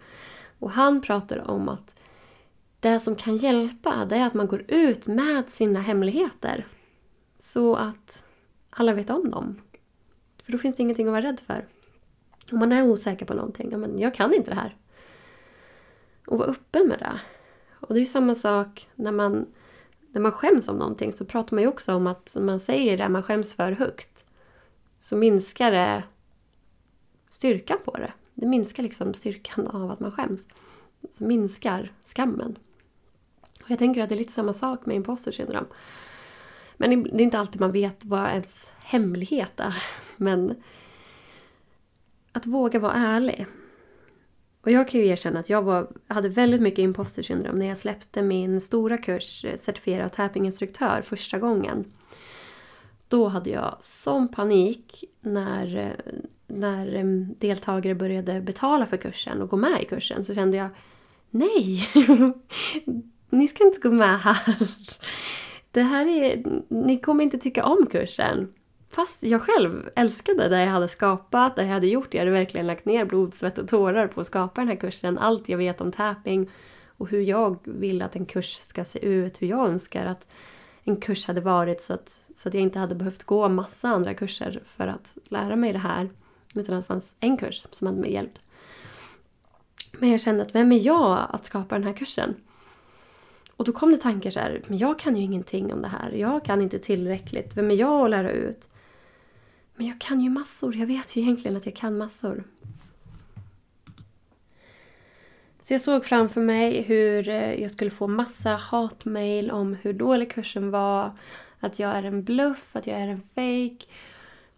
Och 0.59 0.71
han 0.71 1.01
pratar 1.01 1.51
om 1.51 1.69
att 1.69 1.99
det 2.79 2.99
som 2.99 3.15
kan 3.15 3.37
hjälpa, 3.37 4.05
det 4.05 4.15
är 4.15 4.25
att 4.25 4.33
man 4.33 4.47
går 4.47 4.63
ut 4.67 5.07
med 5.07 5.49
sina 5.49 5.81
hemligheter. 5.81 6.67
Så 7.43 7.75
att 7.75 8.23
alla 8.69 8.93
vet 8.93 9.09
om 9.09 9.31
dem. 9.31 9.61
För 10.43 10.51
då 10.51 10.57
finns 10.57 10.75
det 10.75 10.83
ingenting 10.83 11.07
att 11.07 11.11
vara 11.11 11.21
rädd 11.21 11.39
för. 11.39 11.67
Om 12.51 12.59
man 12.59 12.71
är 12.71 12.83
osäker 12.83 13.25
på 13.25 13.33
någonting, 13.33 13.71
ja, 13.71 13.77
men 13.77 13.99
jag 13.99 14.13
kan 14.13 14.33
inte 14.33 14.49
det 14.49 14.55
här. 14.55 14.77
Och 16.27 16.37
vara 16.37 16.49
öppen 16.49 16.87
med 16.87 16.99
det. 16.99 17.19
Och 17.73 17.93
det 17.93 17.99
är 17.99 17.99
ju 17.99 18.05
samma 18.05 18.35
sak 18.35 18.89
när 18.95 19.11
man, 19.11 19.45
när 20.11 20.21
man 20.21 20.31
skäms 20.31 20.67
om 20.67 20.77
någonting 20.77 21.13
så 21.13 21.25
pratar 21.25 21.55
man 21.55 21.61
ju 21.61 21.67
också 21.67 21.93
om 21.93 22.07
att 22.07 22.31
när 22.35 22.43
man 22.43 22.59
säger 22.59 22.97
det 22.97 23.09
man 23.09 23.23
skäms 23.23 23.53
för 23.53 23.71
högt 23.71 24.25
så 24.97 25.15
minskar 25.15 25.71
det 25.71 26.03
styrkan 27.29 27.77
på 27.85 27.97
det. 27.97 28.13
Det 28.33 28.45
minskar 28.47 28.83
liksom 28.83 29.13
styrkan 29.13 29.67
av 29.67 29.91
att 29.91 29.99
man 29.99 30.11
skäms. 30.11 30.45
Så 31.09 31.23
minskar 31.23 31.91
skammen. 32.03 32.57
Och 33.63 33.71
jag 33.71 33.79
tänker 33.79 34.03
att 34.03 34.09
det 34.09 34.15
är 34.15 34.19
lite 34.19 34.33
samma 34.33 34.53
sak 34.53 34.85
med 34.85 34.95
imposter 34.95 35.31
syndrom. 35.31 35.65
Men 36.77 37.03
det 37.03 37.09
är 37.09 37.21
inte 37.21 37.39
alltid 37.39 37.61
man 37.61 37.71
vet 37.71 38.05
vad 38.05 38.29
ens 38.29 38.71
hemlighet 38.83 39.59
är. 39.59 39.83
Men 40.17 40.55
att 42.31 42.45
våga 42.45 42.79
vara 42.79 42.93
ärlig. 42.93 43.45
Och 44.61 44.71
jag 44.71 44.87
kan 44.87 45.01
ju 45.01 45.07
erkänna 45.07 45.39
att 45.39 45.49
jag 45.49 45.61
var, 45.61 45.87
hade 46.07 46.29
väldigt 46.29 46.61
mycket 46.61 46.79
imposter 46.79 47.23
syndrom 47.23 47.59
när 47.59 47.65
jag 47.65 47.77
släppte 47.77 48.21
min 48.21 48.61
stora 48.61 48.97
kurs 48.97 49.45
eh, 49.45 49.57
certifierad 49.57 50.11
tappinginstruktör 50.11 51.01
första 51.01 51.39
gången. 51.39 51.85
Då 53.07 53.27
hade 53.27 53.49
jag 53.49 53.77
sån 53.81 54.27
panik 54.27 55.03
när, 55.21 55.77
eh, 55.77 56.13
när 56.47 56.95
eh, 56.95 57.05
deltagare 57.39 57.95
började 57.95 58.41
betala 58.41 58.85
för 58.85 58.97
kursen 58.97 59.41
och 59.41 59.49
gå 59.49 59.57
med 59.57 59.81
i 59.81 59.85
kursen. 59.85 60.25
Så 60.25 60.33
kände 60.33 60.57
jag 60.57 60.69
Nej! 61.29 61.89
Ni 63.29 63.47
ska 63.47 63.63
inte 63.63 63.79
gå 63.79 63.91
med 63.91 64.19
här 64.19 64.67
det 65.73 65.81
här 65.81 66.05
är, 66.05 66.43
ni 66.67 66.97
kommer 66.97 67.23
inte 67.23 67.37
tycka 67.37 67.65
om 67.65 67.85
kursen. 67.91 68.53
Fast 68.89 69.23
jag 69.23 69.41
själv 69.41 69.89
älskade 69.95 70.49
det 70.49 70.59
jag 70.59 70.71
hade 70.71 70.87
skapat, 70.87 71.55
det 71.55 71.61
jag 71.61 71.69
hade 71.69 71.87
gjort. 71.87 72.13
Jag 72.13 72.21
hade 72.21 72.31
verkligen 72.31 72.67
lagt 72.67 72.85
ner 72.85 73.05
blod, 73.05 73.33
svett 73.33 73.57
och 73.57 73.67
tårar 73.67 74.07
på 74.07 74.21
att 74.21 74.27
skapa 74.27 74.61
den 74.61 74.67
här 74.67 74.75
kursen. 74.75 75.17
Allt 75.17 75.49
jag 75.49 75.57
vet 75.57 75.81
om 75.81 75.91
tapping 75.91 76.49
och 76.97 77.09
hur 77.09 77.21
jag 77.21 77.57
vill 77.63 78.01
att 78.01 78.15
en 78.15 78.25
kurs 78.25 78.59
ska 78.61 78.85
se 78.85 79.05
ut, 79.05 79.41
hur 79.41 79.47
jag 79.47 79.67
önskar 79.69 80.05
att 80.05 80.27
en 80.83 80.97
kurs 80.97 81.27
hade 81.27 81.41
varit 81.41 81.81
så 81.81 81.93
att, 81.93 82.19
så 82.35 82.49
att 82.49 82.53
jag 82.53 82.63
inte 82.63 82.79
hade 82.79 82.95
behövt 82.95 83.23
gå 83.23 83.49
massa 83.49 83.89
andra 83.89 84.13
kurser 84.13 84.61
för 84.65 84.87
att 84.87 85.13
lära 85.23 85.55
mig 85.55 85.73
det 85.73 85.79
här. 85.79 86.09
Utan 86.55 86.75
att 86.75 86.83
det 86.83 86.87
fanns 86.87 87.15
en 87.19 87.37
kurs 87.37 87.67
som 87.71 87.87
hade 87.87 87.99
mig 87.99 88.13
hjälpt. 88.13 88.41
Men 89.91 90.09
jag 90.09 90.21
kände 90.21 90.43
att 90.43 90.55
vem 90.55 90.71
är 90.71 90.85
jag 90.85 91.27
att 91.29 91.45
skapa 91.45 91.75
den 91.75 91.83
här 91.83 91.93
kursen? 91.93 92.35
Och 93.57 93.65
då 93.65 93.71
kom 93.71 93.91
det 93.91 93.97
tankar 93.97 94.31
så 94.31 94.39
här, 94.39 94.61
men 94.67 94.77
jag 94.77 94.99
kan 94.99 95.15
ju 95.15 95.23
ingenting 95.23 95.73
om 95.73 95.81
det 95.81 95.87
här. 95.87 96.11
Jag 96.11 96.45
kan 96.45 96.61
inte 96.61 96.79
tillräckligt. 96.79 97.57
Vem 97.57 97.71
är 97.71 97.75
jag 97.75 98.05
att 98.05 98.09
lära 98.09 98.31
ut? 98.31 98.67
Men 99.75 99.87
jag 99.87 100.01
kan 100.01 100.21
ju 100.21 100.29
massor. 100.29 100.75
Jag 100.75 100.87
vet 100.87 101.15
ju 101.15 101.21
egentligen 101.21 101.57
att 101.57 101.65
jag 101.65 101.75
kan 101.75 101.97
massor. 101.97 102.43
Så 105.61 105.73
jag 105.73 105.81
såg 105.81 106.05
framför 106.05 106.41
mig 106.41 106.81
hur 106.81 107.29
eh, 107.29 107.61
jag 107.61 107.71
skulle 107.71 107.91
få 107.91 108.07
massa 108.07 108.49
hatmejl 108.49 109.51
om 109.51 109.73
hur 109.81 109.93
dålig 109.93 110.31
kursen 110.31 110.71
var. 110.71 111.17
Att 111.59 111.79
jag 111.79 111.91
är 111.91 112.03
en 112.03 112.23
bluff, 112.23 112.75
att 112.75 112.87
jag 112.87 112.97
är 112.97 113.07
en 113.07 113.21
fake 113.21 113.85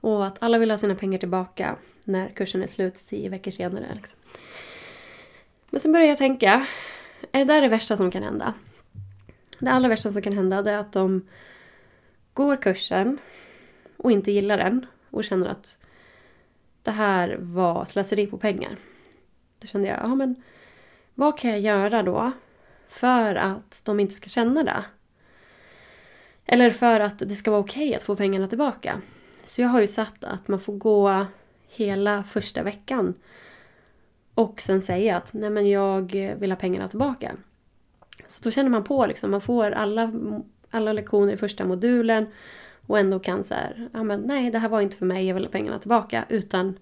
Och 0.02 0.26
att 0.26 0.44
alla 0.44 0.58
vill 0.58 0.72
ha 0.72 0.78
sina 0.78 0.96
pengar 0.96 1.20
tillbaka 1.20 1.76
när 2.04 2.30
kursen 2.30 2.64
är 2.64 2.68
slut 2.68 2.96
tio 2.96 3.30
veckor 3.30 3.52
senare. 3.52 3.88
Liksom. 3.96 4.20
Men 5.70 5.80
sen 5.80 5.92
började 5.92 6.10
jag 6.10 6.18
tänka, 6.18 6.68
är 7.32 7.40
det 7.40 7.54
där 7.54 7.62
det 7.62 7.68
värsta 7.68 7.98
som 7.98 8.12
kan 8.12 8.24
hända? 8.24 8.54
Det 9.60 9.72
allra 9.72 9.90
värsta 9.90 10.14
som 10.14 10.22
kan 10.22 10.34
hända 10.34 10.72
är 10.72 10.78
att 10.78 10.92
de 10.92 11.28
går 12.34 12.62
kursen 12.62 13.18
och 13.98 14.12
inte 14.12 14.32
gillar 14.32 14.58
den 14.58 14.86
och 15.10 15.24
känner 15.24 15.48
att 15.48 15.78
det 16.84 16.92
här 16.92 17.38
var 17.40 17.86
slöseri 17.86 18.28
på 18.28 18.38
pengar. 18.38 18.78
Då 19.60 19.68
kände 19.68 19.88
jag, 19.88 20.00
ja 20.00 20.16
men 20.16 20.44
vad 21.14 21.40
kan 21.40 21.52
jag 21.52 21.60
göra 21.60 22.04
då 22.04 22.32
för 22.88 23.36
att 23.36 23.82
de 23.84 24.00
inte 24.00 24.14
ska 24.14 24.30
känna 24.30 24.64
det? 24.64 24.86
Eller 26.46 26.70
för 26.70 27.00
att 27.00 27.20
det 27.20 27.36
ska 27.36 27.52
vara 27.52 27.62
okej 27.62 27.88
okay 27.88 27.96
att 27.96 28.04
få 28.04 28.16
pengarna 28.16 28.48
tillbaka. 28.48 29.02
Så 29.46 29.62
jag 29.62 29.70
har 29.70 29.82
ju 29.82 29.88
satt 29.88 30.24
att 30.24 30.48
man 30.48 30.60
får 30.60 30.74
gå 30.74 31.26
hela 31.68 32.24
första 32.24 32.64
veckan 32.64 33.14
och 34.34 34.62
sen 34.62 34.82
säga 34.82 35.18
att 35.18 35.34
nej 35.34 35.50
men 35.50 35.70
jag 35.70 36.12
vill 36.40 36.52
ha 36.52 36.56
pengarna 36.56 36.88
tillbaka. 36.88 37.36
Så 38.28 38.44
då 38.44 38.52
känner 38.52 38.70
man 38.70 38.84
på 38.84 39.06
liksom, 39.06 39.32
man 39.32 39.42
får 39.42 39.72
alla, 39.72 40.12
alla 40.70 40.94
lektioner 40.94 41.34
i 41.34 41.38
första 41.38 41.66
modulen 41.66 42.26
och 42.88 43.00
ändå 43.00 43.20
kan 43.20 43.44
så 43.44 43.54
här, 43.54 43.90
ja 43.94 44.04
men 44.04 44.22
nej 44.22 44.52
det 44.52 44.60
här 44.60 44.70
var 44.70 44.82
inte 44.82 44.98
för 44.98 45.06
mig, 45.06 45.28
jag 45.28 45.36
vill 45.36 45.46
ha 45.46 45.52
pengarna 45.52 45.80
tillbaka. 45.80 46.26
Utan, 46.30 46.80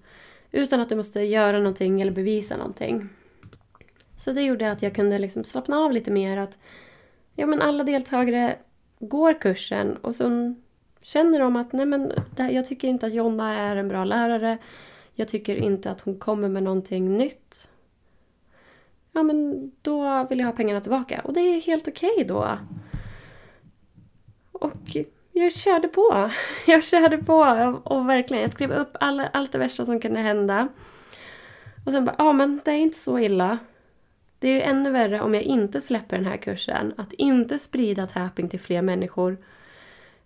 utan 0.52 0.80
att 0.80 0.90
du 0.90 0.96
måste 0.96 1.22
göra 1.22 1.58
någonting 1.58 2.02
eller 2.02 2.12
bevisa 2.12 2.58
någonting. 2.58 3.10
Så 4.18 4.32
det 4.32 4.42
gjorde 4.42 4.72
att 4.72 4.82
jag 4.82 4.96
kunde 4.96 5.20
liksom 5.20 5.44
slappna 5.44 5.78
av 5.78 5.92
lite 5.92 6.12
mer. 6.12 6.38
att 6.38 6.58
ja 7.36 7.46
men 7.46 7.62
Alla 7.62 7.84
deltagare 7.84 8.58
går 9.00 9.42
kursen 9.42 9.98
och 9.98 10.16
så 10.16 10.56
känner 11.02 11.40
de 11.40 11.56
att 11.56 11.74
nej 11.74 11.86
men 11.86 12.12
jag 12.38 12.66
tycker 12.66 12.88
inte 12.88 13.06
att 13.06 13.14
Jonna 13.14 13.54
är 13.54 13.76
en 13.76 13.88
bra 13.88 14.06
lärare. 14.06 14.58
Jag 15.16 15.28
tycker 15.28 15.56
inte 15.56 15.92
att 15.92 16.02
hon 16.02 16.20
kommer 16.20 16.50
med 16.50 16.64
någonting 16.64 17.18
nytt. 17.18 17.70
Ja 19.14 19.24
men 19.24 19.72
då 19.82 20.28
vill 20.30 20.40
jag 20.40 20.46
ha 20.46 20.54
pengarna 20.54 20.82
tillbaka. 20.82 21.22
Och 21.24 21.34
det 21.34 21.40
är 21.40 21.62
helt 21.62 21.88
okej 21.88 22.12
okay 22.14 22.24
då. 22.24 22.58
Och 24.52 24.98
jag 25.32 25.54
körde 25.54 25.88
på. 25.88 26.30
Jag 26.68 26.84
körde 26.84 27.18
på 27.18 27.38
och 27.84 28.10
verkligen, 28.10 28.42
jag 28.42 28.52
skrev 28.52 28.72
upp 28.72 28.98
all, 29.00 29.22
allt 29.34 29.52
det 29.52 29.58
värsta 29.58 29.86
som 29.86 30.00
kunde 30.00 30.20
hända. 30.20 30.68
Och 31.86 31.92
sen 31.92 32.06
bara, 32.06 32.16
ja 32.18 32.34
men 32.34 32.62
det 32.66 32.72
är 32.72 32.78
inte 32.78 32.98
så 32.98 33.20
illa. 33.20 33.58
Det 34.40 34.48
är 34.48 34.54
ju 34.54 34.62
ännu 34.62 34.92
värre 34.92 35.22
om 35.22 35.34
jag 35.34 35.44
inte 35.44 35.82
släpper 35.82 36.18
den 36.18 36.26
här 36.26 36.38
kursen. 36.38 36.94
Att 36.98 37.14
inte 37.14 37.60
sprida 37.60 38.08
tapping 38.08 38.50
till 38.50 38.60
fler 38.60 38.82
människor. 38.82 39.38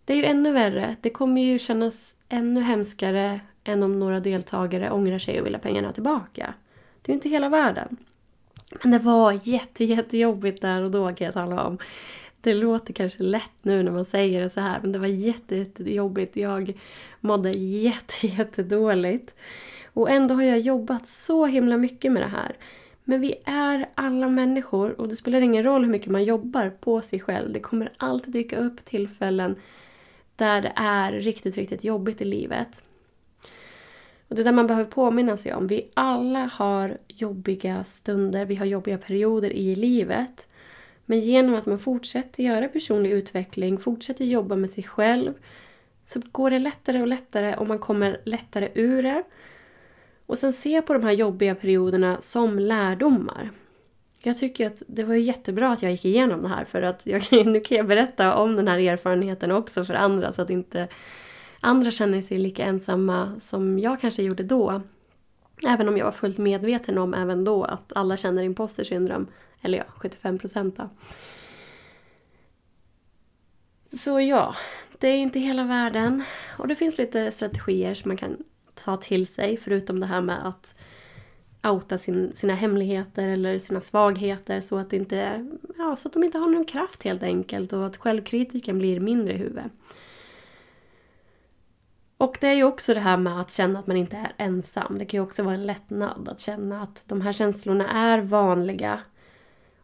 Det 0.06 0.14
är 0.14 0.18
ju 0.18 0.26
ännu 0.26 0.52
värre. 0.52 0.96
Det 1.02 1.10
kommer 1.10 1.42
ju 1.42 1.60
kännas 1.60 2.16
ännu 2.30 2.62
hemskare 2.62 3.40
än 3.64 3.84
om 3.84 4.00
några 4.00 4.20
deltagare 4.20 4.92
ångrar 4.92 5.20
sig 5.20 5.40
och 5.40 5.46
vill 5.46 5.56
ha 5.56 5.62
pengarna 5.62 5.94
tillbaka. 5.94 6.54
Det 7.02 7.12
är 7.12 7.14
ju 7.14 7.18
inte 7.18 7.30
hela 7.30 7.50
världen. 7.50 7.98
Men 8.82 8.92
det 8.92 9.00
var 9.00 9.40
jätte, 9.44 9.84
jättejobbigt 9.84 10.62
där 10.62 10.82
och 10.82 10.92
då 10.92 11.14
kan 11.14 11.26
jag 11.26 11.34
tala 11.34 11.64
om. 11.64 11.78
Det 12.42 12.54
låter 12.54 12.94
kanske 12.94 13.24
lätt 13.24 13.58
nu 13.62 13.84
när 13.84 13.92
man 13.92 14.06
säger 14.06 14.42
det 14.42 14.50
så 14.50 14.62
här 14.62 14.80
men 14.82 14.92
det 14.92 15.00
var 15.00 15.08
jätte, 15.08 15.56
jättejobbigt. 15.56 16.36
Jag 16.36 16.74
mådde 17.20 17.52
jätte, 17.52 18.28
jättedåligt. 18.28 19.36
Och 19.94 20.10
ändå 20.10 20.36
har 20.36 20.44
jag 20.44 20.60
jobbat 20.60 21.08
så 21.08 21.46
himla 21.46 21.78
mycket 21.78 22.12
med 22.12 22.22
det 22.22 22.28
här. 22.28 22.56
Men 23.04 23.22
vi 23.22 23.36
är 23.46 23.90
alla 23.96 24.30
människor 24.30 25.02
och 25.02 25.08
det 25.08 25.16
spelar 25.16 25.42
ingen 25.42 25.64
roll 25.64 25.84
hur 25.84 25.92
mycket 25.92 26.12
man 26.12 26.24
jobbar 26.24 26.70
på 26.70 27.02
sig 27.02 27.20
själv. 27.20 27.54
Det 27.54 27.60
kommer 27.60 27.92
alltid 27.98 28.34
dyka 28.34 28.58
upp 28.58 28.86
tillfällen 28.86 29.56
där 30.36 30.62
det 30.62 30.74
är 30.76 31.12
riktigt, 31.12 31.56
riktigt 31.56 31.84
jobbigt 31.84 32.22
i 32.22 32.26
livet. 32.26 32.84
Och 34.28 34.36
det 34.36 34.42
är 34.42 34.44
där 34.44 34.52
man 34.52 34.68
behöver 34.68 34.90
påminna 34.90 35.38
sig 35.38 35.54
om. 35.54 35.68
Vi 35.68 35.92
alla 35.94 36.46
har 36.54 36.98
jobbiga 37.08 37.84
stunder, 37.84 38.46
vi 38.46 38.56
har 38.56 38.66
jobbiga 38.66 38.98
perioder 38.98 39.54
i 39.54 39.76
livet. 39.76 40.48
Men 41.06 41.20
genom 41.20 41.56
att 41.56 41.66
man 41.66 41.80
fortsätter 41.80 42.44
göra 42.44 42.68
personlig 42.68 43.12
utveckling, 43.12 43.78
fortsätter 43.78 44.26
jobba 44.26 44.56
med 44.56 44.70
sig 44.70 44.84
själv, 44.84 45.34
så 46.02 46.22
går 46.32 46.50
det 46.50 46.60
lättare 46.60 47.02
och 47.02 47.08
lättare 47.08 47.56
och 47.56 47.68
man 47.68 47.80
kommer 47.80 48.22
lättare 48.24 48.70
ur 48.74 49.04
det. 49.04 49.24
Och 50.26 50.38
sen 50.38 50.54
se 50.54 50.82
på 50.82 50.94
de 50.94 51.04
här 51.04 51.12
jobbiga 51.12 51.56
perioderna 51.56 52.22
som 52.22 52.60
lärdomar. 52.60 53.52
Jag 54.20 54.38
tycker 54.38 54.68
att 54.68 54.84
det 54.88 55.04
var 55.04 55.16
jättebra 55.16 55.72
att 55.72 55.82
jag 55.82 55.92
gick 55.92 56.06
igenom 56.06 56.42
det 56.42 56.48
här 56.48 56.66
för 56.66 56.82
att 56.82 57.06
jag, 57.06 57.24
nu 57.46 57.60
kan 57.60 57.78
jag 57.78 57.88
berätta 57.88 58.36
om 58.36 58.56
den 58.56 58.68
här 58.68 58.80
erfarenheten 58.80 59.52
också 59.52 59.86
för 59.86 59.94
andra 59.94 60.32
så 60.32 60.42
att 60.42 60.50
inte 60.50 60.88
andra 61.62 61.92
känner 61.92 62.22
sig 62.22 62.38
lika 62.38 62.64
ensamma 62.64 63.40
som 63.40 63.80
jag 63.80 64.02
kanske 64.02 64.24
gjorde 64.24 64.44
då. 64.44 64.82
Även 65.68 65.90
om 65.90 65.98
jag 65.98 66.06
var 66.06 66.12
fullt 66.12 66.38
medveten 66.38 66.98
om 66.98 67.14
även 67.14 67.44
då 67.44 67.64
att 67.64 67.94
alla 67.96 68.18
känner 68.18 68.44
imposter 68.44 68.84
syndrom. 68.84 69.28
Eller 69.62 69.78
ja, 69.78 69.86
75 69.98 70.40
procent 70.40 70.78
då. 70.78 70.90
Så 73.98 74.20
ja, 74.20 74.56
det 74.98 75.08
är 75.08 75.18
inte 75.18 75.40
hela 75.40 75.64
världen. 75.64 76.24
Och 76.58 76.68
det 76.68 76.76
finns 76.76 76.98
lite 76.98 77.32
strategier 77.32 77.94
som 77.94 78.10
man 78.10 78.18
kan 78.18 78.38
ta 78.74 78.98
till 78.98 79.28
sig 79.28 79.58
förutom 79.58 80.00
det 80.00 80.06
här 80.06 80.22
med 80.22 80.48
att 80.48 80.76
outa 81.64 81.98
sin, 81.98 82.32
sina 82.36 82.54
hemligheter 82.54 83.28
eller 83.28 83.60
sina 83.60 83.82
svagheter 83.82 84.62
så 84.62 84.78
att, 84.78 84.94
inte, 84.94 85.48
ja, 85.78 85.96
så 85.96 86.08
att 86.08 86.14
de 86.14 86.24
inte 86.24 86.38
har 86.38 86.48
någon 86.48 86.66
kraft 86.66 87.04
helt 87.04 87.24
enkelt 87.24 87.74
och 87.74 87.86
att 87.86 87.98
självkritiken 87.98 88.80
blir 88.80 89.00
mindre 89.00 89.34
i 89.34 89.38
huvudet. 89.38 89.72
Och 92.18 92.38
det 92.42 92.48
är 92.48 92.54
ju 92.54 92.64
också 92.64 92.94
det 92.94 93.00
här 93.00 93.18
med 93.18 93.40
att 93.40 93.52
känna 93.52 93.80
att 93.80 93.88
man 93.88 93.98
inte 93.98 94.18
är 94.18 94.32
ensam. 94.38 94.98
Det 94.98 95.06
kan 95.06 95.18
ju 95.18 95.24
också 95.24 95.44
vara 95.44 95.56
en 95.56 95.64
lättnad 95.64 96.30
att 96.30 96.40
känna 96.40 96.82
att 96.82 97.04
de 97.06 97.22
här 97.22 97.34
känslorna 97.34 97.90
är 97.90 98.20
vanliga. 98.20 99.00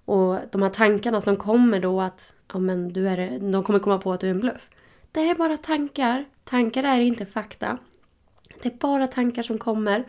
Och 0.05 0.39
de 0.51 0.61
här 0.61 0.69
tankarna 0.69 1.21
som 1.21 1.37
kommer 1.37 1.79
då 1.79 2.01
att 2.01 2.35
ja, 2.53 2.59
men 2.59 2.93
du 2.93 3.09
är, 3.09 3.39
de 3.51 3.63
kommer 3.63 3.79
komma 3.79 3.97
på 3.97 4.13
att 4.13 4.19
du 4.19 4.27
är 4.27 4.31
en 4.31 4.39
bluff. 4.39 4.69
Det 5.11 5.19
är 5.29 5.35
bara 5.35 5.57
tankar. 5.57 6.25
Tankar 6.43 6.83
är 6.83 6.99
inte 6.99 7.25
fakta. 7.25 7.77
Det 8.61 8.69
är 8.69 8.77
bara 8.77 9.07
tankar 9.07 9.43
som 9.43 9.57
kommer. 9.57 10.03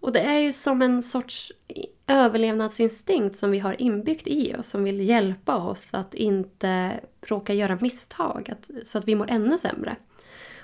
Och 0.00 0.12
det 0.12 0.20
är 0.20 0.38
ju 0.38 0.52
som 0.52 0.82
en 0.82 1.02
sorts 1.02 1.52
överlevnadsinstinkt 2.06 3.36
som 3.36 3.50
vi 3.50 3.58
har 3.58 3.82
inbyggt 3.82 4.26
i 4.26 4.54
oss 4.54 4.68
som 4.68 4.84
vill 4.84 5.08
hjälpa 5.08 5.56
oss 5.56 5.94
att 5.94 6.14
inte 6.14 7.00
råka 7.26 7.54
göra 7.54 7.78
misstag 7.80 8.50
att, 8.52 8.70
så 8.88 8.98
att 8.98 9.08
vi 9.08 9.14
mår 9.14 9.30
ännu 9.30 9.58
sämre. 9.58 9.96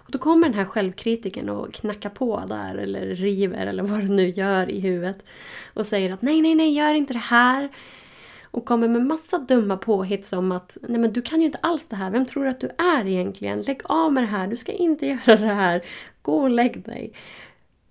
Och 0.09 0.13
då 0.13 0.19
kommer 0.19 0.49
den 0.49 0.59
här 0.59 0.65
självkritiken 0.65 1.49
och 1.49 1.73
knackar 1.73 2.11
på 2.11 2.45
där 2.49 2.75
eller 2.75 3.07
river 3.07 3.67
eller 3.67 3.83
vad 3.83 4.01
det 4.01 4.09
nu 4.09 4.29
gör 4.29 4.71
i 4.71 4.81
huvudet 4.81 5.25
och 5.75 5.87
säger 5.87 6.13
att 6.13 6.23
nej, 6.23 6.43
nej, 6.43 6.55
nej, 6.55 6.73
gör 6.73 6.95
inte 6.95 7.13
det 7.13 7.19
här. 7.19 7.69
Och 8.43 8.65
kommer 8.65 8.89
med 8.89 9.07
massa 9.07 9.39
dumma 9.39 9.77
påhitt 9.77 10.27
som 10.27 10.53
att 10.53 10.77
nej 10.83 11.01
men 11.01 11.13
du 11.13 11.23
kan 11.23 11.41
ju 11.41 11.47
inte 11.47 11.59
alls 11.59 11.87
det 11.87 11.97
här. 11.97 12.11
Vem 12.11 12.27
tror 12.27 12.45
du 12.45 12.51
att 12.51 12.61
du 12.61 12.71
är 12.79 13.07
egentligen? 13.07 13.63
Lägg 13.63 13.81
av 13.85 14.13
med 14.13 14.23
det 14.23 14.27
här. 14.27 14.47
Du 14.47 14.57
ska 14.57 14.73
inte 14.73 15.07
göra 15.27 15.37
det 15.37 15.55
här. 15.55 15.85
Gå 16.23 16.43
och 16.43 16.51
lägg 16.51 16.85
dig. 16.85 17.13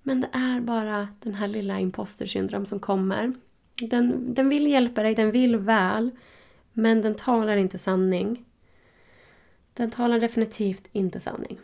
Men 0.04 0.22
det 0.22 0.30
är 0.32 0.62
bara 0.62 1.08
den 1.20 1.34
här 1.34 1.48
lilla 1.48 1.80
impostersyndrom 1.80 2.66
som 2.66 2.80
kommer. 2.80 3.34
Den, 3.82 4.34
den 4.34 4.50
vill 4.50 4.68
hjälpa 4.68 5.04
dig, 5.04 5.16
den 5.16 5.32
vill 5.32 5.56
väl. 5.56 6.12
Men 6.74 7.02
den 7.02 7.16
talar 7.16 7.58
inte 7.58 7.78
sanning. 7.78 8.46
Den 9.74 9.92
talar 9.92 10.20
definitivt 10.20 10.88
inte 10.92 11.20
sanning. 11.20 11.58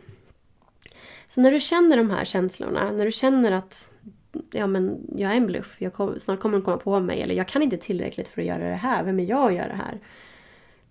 Så 1.34 1.40
när 1.40 1.52
du 1.52 1.60
känner 1.60 1.96
de 1.96 2.10
här 2.10 2.24
känslorna, 2.24 2.92
när 2.92 3.04
du 3.04 3.12
känner 3.12 3.52
att 3.52 3.90
ja, 4.50 4.66
men 4.66 5.06
jag 5.16 5.32
är 5.32 5.36
en 5.36 5.46
bluff, 5.46 5.76
jag 5.80 5.92
kom, 5.92 6.20
snart 6.20 6.40
kommer 6.40 6.58
de 6.58 6.64
komma 6.64 6.76
på 6.76 7.00
mig 7.00 7.22
eller 7.22 7.34
jag 7.34 7.48
kan 7.48 7.62
inte 7.62 7.76
tillräckligt 7.76 8.28
för 8.28 8.40
att 8.40 8.46
göra 8.46 8.68
det 8.68 8.74
här, 8.74 9.04
vem 9.04 9.20
är 9.20 9.24
jag 9.24 9.46
att 9.46 9.54
göra 9.54 9.68
det 9.68 9.74
här? 9.74 10.00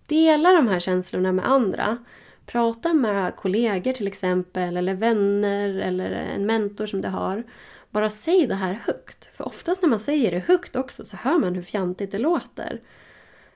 Dela 0.06 0.52
de 0.52 0.68
här 0.68 0.80
känslorna 0.80 1.32
med 1.32 1.48
andra. 1.48 1.98
Prata 2.46 2.94
med 2.94 3.36
kollegor 3.36 3.92
till 3.92 4.08
exempel, 4.08 4.78
eller 4.78 4.94
vänner 4.94 5.70
eller 5.70 6.12
en 6.12 6.46
mentor 6.46 6.86
som 6.86 7.02
du 7.02 7.08
har. 7.08 7.44
Bara 7.90 8.10
säg 8.10 8.48
det 8.48 8.56
här 8.56 8.74
högt. 8.74 9.26
För 9.36 9.48
oftast 9.48 9.82
när 9.82 9.90
man 9.90 10.00
säger 10.00 10.32
det 10.32 10.40
högt 10.40 10.76
också 10.76 11.06
så 11.06 11.18
hör 11.18 11.40
man 11.40 11.56
hur 11.56 11.64
fjantigt 11.64 12.12
det 12.12 12.20
låter. 12.20 12.82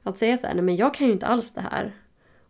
Att 0.04 0.18
säga 0.18 0.38
så 0.38 0.48
här, 0.48 0.54
nej 0.54 0.64
men 0.64 0.76
jag 0.76 0.94
kan 0.94 1.08
ju 1.08 1.14
inte 1.14 1.28
alls 1.28 1.52
det 1.52 1.62
här. 1.62 1.92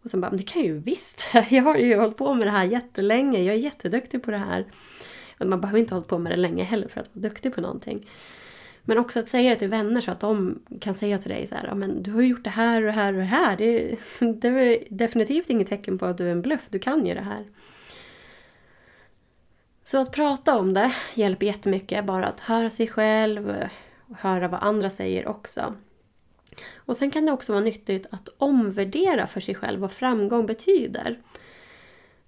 Och 0.04 0.10
sen 0.10 0.22
bara, 0.22 0.32
det 0.32 0.44
kan 0.44 0.62
jag 0.62 0.68
ju 0.68 0.80
visst. 0.80 1.28
Jag 1.50 1.64
har 1.64 1.76
ju 1.76 1.98
hållit 1.98 2.18
på 2.18 2.34
med 2.34 2.48
det 2.48 2.52
här 2.52 2.64
jättelänge. 2.64 3.44
Jag 3.44 3.56
är 3.56 3.60
jätteduktig 3.60 4.24
på 4.24 4.32
det 4.32 4.38
här. 4.38 4.66
Man 5.40 5.62
behöver 5.62 5.80
inte 5.80 5.94
ha 5.94 5.98
hållit 5.98 6.10
på 6.10 6.18
med 6.18 6.32
det 6.32 6.36
länge 6.36 6.64
heller 6.64 6.88
för 6.88 7.02
att 7.02 7.16
vara 7.16 7.22
duktig 7.22 7.56
på 7.56 7.62
någonting. 7.62 8.10
Men 8.90 8.98
också 8.98 9.20
att 9.20 9.30
säga 9.30 9.50
det 9.50 9.56
till 9.56 9.68
vänner 9.68 10.02
så 10.02 10.12
att 10.12 10.20
de 10.20 10.60
kan 10.82 10.94
säga 10.94 11.18
till 11.18 11.30
dig 11.30 11.48
så 11.48 11.56
här, 11.56 11.76
men 11.76 12.04
du 12.04 12.12
har 12.12 12.22
ju 12.22 12.28
gjort 12.28 12.44
det 12.44 12.50
här 12.50 12.82
och 12.82 12.88
det 12.88 12.92
här 12.92 13.14
och 13.14 13.20
det 13.20 13.26
här. 13.26 13.58
Det, 13.58 13.98
det 14.20 14.48
är 14.48 14.84
definitivt 14.90 15.50
inget 15.50 15.68
tecken 15.68 15.98
på 15.98 16.06
att 16.06 16.18
du 16.18 16.28
är 16.28 16.32
en 16.32 16.42
bluff, 16.42 16.68
du 16.70 16.80
kan 16.80 17.06
ju 17.06 17.14
det 17.14 17.22
här. 17.22 17.46
Så 19.84 20.02
att 20.02 20.12
prata 20.12 20.58
om 20.58 20.74
det 20.74 20.94
hjälper 21.14 21.46
jättemycket, 21.46 22.06
bara 22.06 22.28
att 22.28 22.40
höra 22.40 22.70
sig 22.70 22.88
själv 22.88 23.70
och 24.08 24.18
höra 24.18 24.48
vad 24.48 24.64
andra 24.64 24.90
säger 24.90 25.28
också. 25.28 25.74
Och 26.76 26.98
sen 26.98 27.12
kan 27.12 27.26
det 27.26 27.32
också 27.32 27.54
vara 27.54 27.64
nyttigt 27.64 28.06
att 28.12 28.30
omvärdera 28.38 29.28
för 29.28 29.40
sig 29.40 29.56
själv 29.56 29.80
vad 29.80 29.92
framgång 29.92 30.46
betyder. 30.46 31.20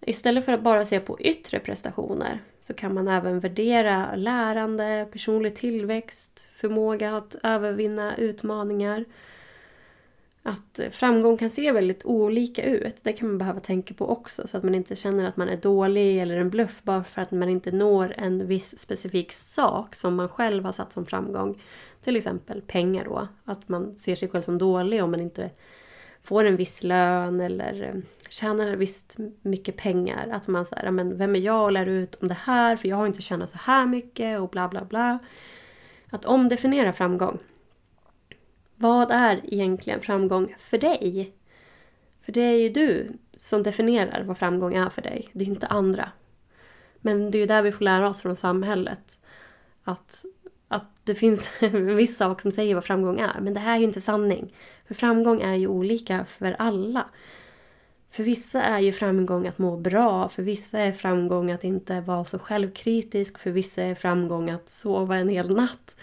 Istället 0.01 0.45
för 0.45 0.51
att 0.51 0.63
bara 0.63 0.85
se 0.85 0.99
på 0.99 1.21
yttre 1.21 1.59
prestationer 1.59 2.39
så 2.61 2.73
kan 2.73 2.93
man 2.93 3.07
även 3.07 3.39
värdera 3.39 4.15
lärande, 4.15 5.07
personlig 5.11 5.55
tillväxt, 5.55 6.47
förmåga 6.55 7.17
att 7.17 7.35
övervinna 7.43 8.17
utmaningar. 8.17 9.05
Att 10.43 10.79
eh, 10.79 10.89
framgång 10.89 11.37
kan 11.37 11.49
se 11.49 11.71
väldigt 11.71 12.05
olika 12.05 12.63
ut. 12.63 12.95
Det 13.03 13.13
kan 13.13 13.27
man 13.27 13.37
behöva 13.37 13.59
tänka 13.59 13.93
på 13.93 14.09
också 14.09 14.47
så 14.47 14.57
att 14.57 14.63
man 14.63 14.75
inte 14.75 14.95
känner 14.95 15.25
att 15.25 15.37
man 15.37 15.49
är 15.49 15.57
dålig 15.57 16.21
eller 16.21 16.37
en 16.37 16.49
bluff 16.49 16.83
bara 16.83 17.03
för 17.03 17.21
att 17.21 17.31
man 17.31 17.49
inte 17.49 17.71
når 17.71 18.13
en 18.17 18.47
viss 18.47 18.79
specifik 18.79 19.33
sak 19.33 19.95
som 19.95 20.15
man 20.15 20.29
själv 20.29 20.65
har 20.65 20.71
satt 20.71 20.93
som 20.93 21.05
framgång. 21.05 21.61
Till 22.03 22.15
exempel 22.15 22.61
pengar 22.61 23.05
då. 23.05 23.27
Att 23.45 23.69
man 23.69 23.95
ser 23.95 24.15
sig 24.15 24.29
själv 24.29 24.41
som 24.41 24.57
dålig 24.57 25.03
om 25.03 25.11
man 25.11 25.21
inte 25.21 25.49
får 26.23 26.43
en 26.43 26.55
viss 26.55 26.83
lön 26.83 27.41
eller 27.41 27.83
eh, 27.83 28.01
tjänar 28.29 28.75
visst 28.75 29.17
mycket 29.41 29.77
pengar. 29.77 30.29
Att 30.31 30.47
man 30.47 30.65
säger, 30.65 30.91
men 30.91 31.17
vem 31.17 31.35
är 31.35 31.39
jag 31.39 31.63
och 31.63 31.71
lär 31.71 31.85
ut 31.85 32.15
om 32.15 32.27
det 32.27 32.37
här 32.43 32.75
för 32.75 32.87
jag 32.87 32.97
har 32.97 33.07
inte 33.07 33.21
tjänat 33.21 33.49
så 33.49 33.57
här 33.57 33.85
mycket 33.85 34.39
och 34.39 34.49
bla 34.49 34.67
bla 34.67 34.85
bla. 34.85 35.19
Att 36.09 36.25
omdefiniera 36.25 36.93
framgång. 36.93 37.39
Vad 38.81 39.11
är 39.11 39.41
egentligen 39.53 40.01
framgång 40.01 40.55
för 40.59 40.77
dig? 40.77 41.33
För 42.25 42.31
det 42.31 42.41
är 42.41 42.55
ju 42.55 42.69
du 42.69 43.07
som 43.33 43.63
definierar 43.63 44.23
vad 44.23 44.37
framgång 44.37 44.75
är 44.75 44.89
för 44.89 45.01
dig. 45.01 45.29
Det 45.33 45.43
är 45.43 45.47
inte 45.47 45.67
andra. 45.67 46.11
Men 47.01 47.31
det 47.31 47.37
är 47.37 47.39
ju 47.39 47.45
där 47.45 47.61
vi 47.61 47.71
får 47.71 47.85
lära 47.85 48.09
oss 48.09 48.21
från 48.21 48.35
samhället. 48.35 49.19
Att 49.83 50.25
att 50.67 50.87
det 51.03 51.15
finns 51.15 51.51
en 51.59 51.95
viss 51.95 52.17
sak 52.17 52.41
som 52.41 52.51
säger 52.51 52.75
vad 52.75 52.83
framgång 52.83 53.19
är. 53.19 53.39
Men 53.41 53.53
det 53.53 53.59
här 53.59 53.75
är 53.75 53.79
ju 53.79 53.83
inte 53.83 54.01
sanning. 54.01 54.53
För 54.87 54.93
framgång 54.93 55.41
är 55.41 55.55
ju 55.55 55.67
olika 55.67 56.25
för 56.25 56.55
alla. 56.59 57.05
För 58.11 58.23
vissa 58.23 58.61
är 58.61 58.79
ju 58.79 58.91
framgång 58.91 59.47
att 59.47 59.57
må 59.57 59.77
bra, 59.77 60.29
för 60.29 60.43
vissa 60.43 60.79
är 60.79 60.91
framgång 60.91 61.51
att 61.51 61.63
inte 61.63 62.01
vara 62.01 62.25
så 62.25 62.39
självkritisk, 62.39 63.37
för 63.37 63.51
vissa 63.51 63.83
är 63.83 63.95
framgång 63.95 64.49
att 64.49 64.69
sova 64.69 65.15
en 65.15 65.29
hel 65.29 65.55
natt. 65.55 65.95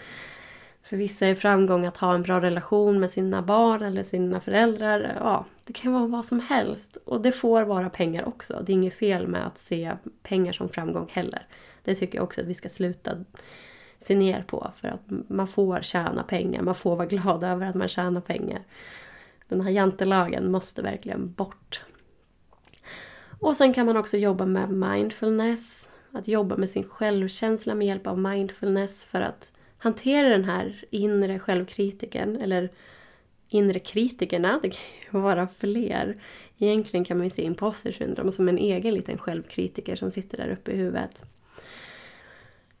För 0.89 0.97
vissa 0.97 1.27
är 1.27 1.35
framgång 1.35 1.85
att 1.85 1.97
ha 1.97 2.15
en 2.15 2.21
bra 2.21 2.41
relation 2.41 2.99
med 2.99 3.11
sina 3.11 3.41
barn 3.41 3.81
eller 3.81 4.03
sina 4.03 4.39
föräldrar. 4.39 5.17
Ja, 5.19 5.45
det 5.63 5.73
kan 5.73 5.93
vara 5.93 6.07
vad 6.07 6.25
som 6.25 6.39
helst. 6.39 6.97
Och 7.05 7.21
det 7.21 7.31
får 7.31 7.63
vara 7.63 7.89
pengar 7.89 8.27
också. 8.27 8.63
Det 8.65 8.71
är 8.71 8.73
inget 8.73 8.93
fel 8.93 9.27
med 9.27 9.47
att 9.47 9.57
se 9.57 9.91
pengar 10.23 10.53
som 10.53 10.69
framgång 10.69 11.09
heller. 11.11 11.47
Det 11.83 11.95
tycker 11.95 12.17
jag 12.17 12.23
också 12.23 12.41
att 12.41 12.47
vi 12.47 12.53
ska 12.53 12.69
sluta 12.69 13.11
se 13.97 14.15
ner 14.15 14.43
på. 14.47 14.71
För 14.75 14.87
att 14.87 15.01
man 15.29 15.47
får 15.47 15.79
tjäna 15.81 16.23
pengar, 16.23 16.61
man 16.61 16.75
får 16.75 16.95
vara 16.95 17.07
glad 17.07 17.43
över 17.43 17.65
att 17.65 17.75
man 17.75 17.87
tjänar 17.87 18.21
pengar. 18.21 18.61
Den 19.47 19.61
här 19.61 19.71
jantelagen 19.71 20.51
måste 20.51 20.81
verkligen 20.81 21.31
bort. 21.31 21.81
Och 23.39 23.55
sen 23.55 23.73
kan 23.73 23.85
man 23.85 23.97
också 23.97 24.17
jobba 24.17 24.45
med 24.45 24.69
mindfulness. 24.69 25.89
Att 26.11 26.27
jobba 26.27 26.57
med 26.57 26.69
sin 26.69 26.89
självkänsla 26.89 27.75
med 27.75 27.87
hjälp 27.87 28.07
av 28.07 28.19
mindfulness 28.19 29.03
för 29.03 29.21
att 29.21 29.51
hantera 29.77 30.29
den 30.29 30.43
här 30.43 30.85
inre 30.89 31.39
självkritiken 31.39 32.41
eller 32.41 32.69
inre 33.49 33.79
kritikerna, 33.79 34.59
det 34.61 34.69
kan 34.69 34.81
ju 35.13 35.19
vara 35.19 35.47
fler. 35.47 36.21
Egentligen 36.57 37.05
kan 37.05 37.17
man 37.17 37.25
ju 37.25 37.29
se 37.29 37.41
imposter 37.41 37.91
syndrom 37.91 38.31
som 38.31 38.49
en 38.49 38.57
egen 38.57 38.93
liten 38.93 39.17
självkritiker 39.17 39.95
som 39.95 40.11
sitter 40.11 40.37
där 40.37 40.49
uppe 40.49 40.71
i 40.71 40.75
huvudet. 40.75 41.21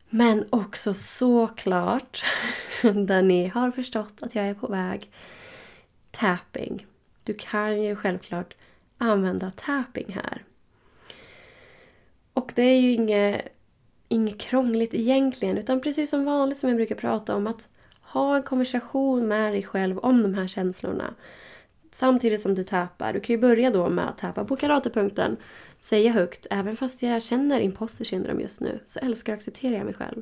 Men 0.09 0.45
också 0.49 0.93
såklart, 0.93 2.23
där 2.81 3.21
ni 3.21 3.47
har 3.47 3.71
förstått 3.71 4.13
att 4.21 4.35
jag 4.35 4.45
är 4.45 4.53
på 4.53 4.67
väg, 4.67 5.11
tapping. 6.11 6.85
Du 7.23 7.33
kan 7.33 7.83
ju 7.83 7.95
självklart 7.95 8.55
använda 8.97 9.51
tapping 9.51 10.13
här. 10.13 10.43
Och 12.33 12.51
det 12.55 12.61
är 12.61 12.79
ju 12.79 12.91
inget, 12.93 13.41
inget 14.07 14.39
krångligt 14.39 14.93
egentligen, 14.93 15.57
utan 15.57 15.81
precis 15.81 16.09
som 16.09 16.25
vanligt 16.25 16.57
som 16.57 16.69
jag 16.69 16.77
brukar 16.77 16.95
prata 16.95 17.35
om 17.35 17.47
att 17.47 17.67
ha 18.01 18.35
en 18.35 18.43
konversation 18.43 19.27
med 19.27 19.53
dig 19.53 19.63
själv 19.63 19.99
om 19.99 20.23
de 20.23 20.33
här 20.33 20.47
känslorna. 20.47 21.13
Samtidigt 21.91 22.41
som 22.41 22.55
du 22.55 22.63
täpar. 22.63 23.13
Du 23.13 23.19
kan 23.19 23.33
ju 23.33 23.41
börja 23.41 23.71
då 23.71 23.89
med 23.89 24.09
att 24.09 24.17
täpa 24.17 24.45
på 24.45 24.55
karatepunkten. 24.55 25.37
Säga 25.77 26.11
högt, 26.11 26.47
även 26.49 26.75
fast 26.75 27.03
jag 27.03 27.23
känner 27.23 27.59
imposter 27.59 28.05
syndrom 28.05 28.39
just 28.39 28.61
nu, 28.61 28.79
så 28.85 28.99
älskar 28.99 29.33
och 29.33 29.37
accepterar 29.37 29.75
jag 29.75 29.85
mig 29.85 29.93
själv. 29.93 30.21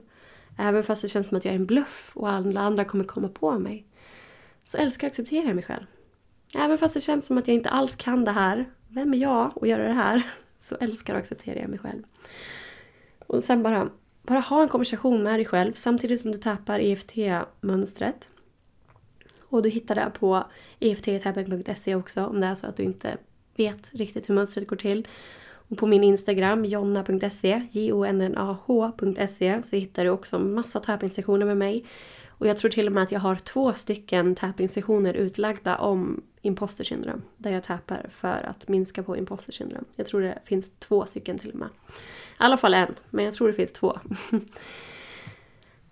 Även 0.57 0.83
fast 0.83 1.01
det 1.01 1.09
känns 1.09 1.27
som 1.27 1.37
att 1.37 1.45
jag 1.45 1.51
är 1.51 1.55
en 1.55 1.65
bluff 1.65 2.11
och 2.13 2.29
alla 2.29 2.61
andra 2.61 2.85
kommer 2.85 3.03
komma 3.03 3.27
på 3.27 3.59
mig. 3.59 3.85
Så 4.63 4.77
älskar 4.77 5.07
och 5.07 5.11
accepterar 5.11 5.45
jag 5.45 5.55
mig 5.55 5.63
själv. 5.63 5.85
Även 6.55 6.77
fast 6.77 6.93
det 6.93 7.01
känns 7.01 7.25
som 7.25 7.37
att 7.37 7.47
jag 7.47 7.55
inte 7.55 7.69
alls 7.69 7.95
kan 7.95 8.25
det 8.25 8.31
här. 8.31 8.65
Vem 8.87 9.13
är 9.13 9.17
jag 9.17 9.53
att 9.61 9.67
göra 9.67 9.87
det 9.87 9.93
här? 9.93 10.23
Så 10.57 10.75
älskar 10.75 11.13
och 11.13 11.19
accepterar 11.19 11.59
jag 11.59 11.69
mig 11.69 11.79
själv. 11.79 12.03
Och 13.35 13.43
sen 13.43 13.63
bara, 13.63 13.89
bara 14.21 14.39
ha 14.39 14.61
en 14.61 14.69
konversation 14.69 15.23
med 15.23 15.39
dig 15.39 15.45
själv 15.45 15.73
samtidigt 15.73 16.21
som 16.21 16.31
du 16.31 16.37
tappar 16.37 16.79
EFT-mönstret. 16.79 18.29
Och 19.49 19.61
du 19.63 19.69
hittar 19.69 19.95
det 19.95 20.11
på 20.19 20.43
efttapping.se 20.79 21.95
också 21.95 22.25
om 22.25 22.41
det 22.41 22.47
är 22.47 22.55
så 22.55 22.67
att 22.67 22.77
du 22.77 22.83
inte 22.83 23.17
vet 23.55 23.91
riktigt 23.93 24.29
hur 24.29 24.35
mönstret 24.35 24.67
går 24.67 24.75
till. 24.75 25.07
Och 25.69 25.77
på 25.77 25.87
min 25.87 26.03
Instagram, 26.03 26.65
jonna.se, 26.65 27.67
j-o-n-n-a-h.se, 27.71 29.63
så 29.63 29.75
hittar 29.75 30.03
du 30.03 30.09
också 30.09 30.39
massa 30.39 30.79
tappingsektioner 30.79 31.45
med 31.45 31.57
mig. 31.57 31.85
Och 32.37 32.47
jag 32.47 32.57
tror 32.57 32.71
till 32.71 32.87
och 32.87 32.93
med 32.93 33.03
att 33.03 33.11
jag 33.11 33.19
har 33.19 33.35
två 33.35 33.73
stycken 33.73 34.35
tapping-sessioner 34.35 35.13
utlagda 35.13 35.77
om 35.77 36.23
imposter 36.41 36.83
syndrom. 36.83 37.21
Där 37.37 37.51
jag 37.51 37.63
tappar 37.63 38.07
för 38.11 38.45
att 38.49 38.67
minska 38.67 39.03
på 39.03 39.17
imposter 39.17 39.51
syndrom. 39.51 39.85
Jag 39.95 40.07
tror 40.07 40.21
det 40.21 40.39
finns 40.45 40.71
två 40.79 41.05
stycken 41.05 41.39
till 41.39 41.51
och 41.51 41.59
med. 41.59 41.69
I 41.69 41.91
alla 42.37 42.57
fall 42.57 42.73
en, 42.73 42.95
men 43.09 43.25
jag 43.25 43.33
tror 43.33 43.47
det 43.47 43.53
finns 43.53 43.73
två. 43.73 43.99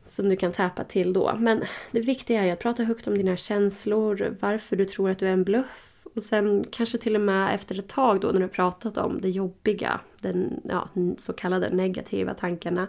som 0.04 0.30
du 0.30 0.36
kan 0.36 0.52
täpa 0.52 0.84
till 0.84 1.14
då. 1.14 1.36
Men 1.40 1.64
det 1.92 2.00
viktiga 2.00 2.44
är 2.44 2.54
att 2.54 2.60
prata 2.60 2.84
högt 2.84 3.08
om 3.08 3.18
dina 3.18 3.38
känslor, 3.38 4.38
varför 4.40 4.76
du 4.76 4.86
tror 4.86 5.10
att 5.10 5.20
du 5.20 5.28
är 5.28 5.34
en 5.34 5.44
bluff 5.44 6.08
och 6.16 6.24
sen 6.24 6.66
kanske 6.72 6.98
till 6.98 7.16
och 7.16 7.22
med 7.22 7.56
efter 7.56 7.80
ett 7.80 7.90
tag 7.90 8.22
då 8.22 8.28
när 8.28 8.40
du 8.40 8.48
pratat 8.48 8.98
om 8.98 9.22
det 9.22 9.30
jobbiga, 9.30 10.00
den 10.22 10.62
ja, 10.70 10.90
så 11.18 11.34
kallade 11.34 11.70
negativa 11.70 12.34
tankarna. 12.34 12.88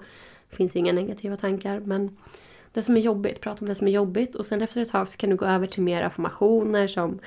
Det 0.51 0.57
finns 0.57 0.77
inga 0.77 0.93
negativa 0.93 1.37
tankar 1.37 1.81
men 1.81 2.17
det 2.75 2.83
som 2.83 2.97
är 2.97 3.01
jobbigt, 3.01 3.41
prata 3.41 3.61
om 3.61 3.69
det 3.69 3.75
som 3.75 3.89
är 3.89 3.93
jobbigt 3.93 4.35
och 4.35 4.47
sen 4.47 4.63
efter 4.63 4.81
ett 4.81 4.89
tag 4.89 5.09
så 5.09 5.17
kan 5.17 5.31
du 5.31 5.37
gå 5.37 5.45
över 5.45 5.67
till 5.67 5.83
mer 5.83 6.03
affirmationer 6.03 6.87
som 6.87 7.19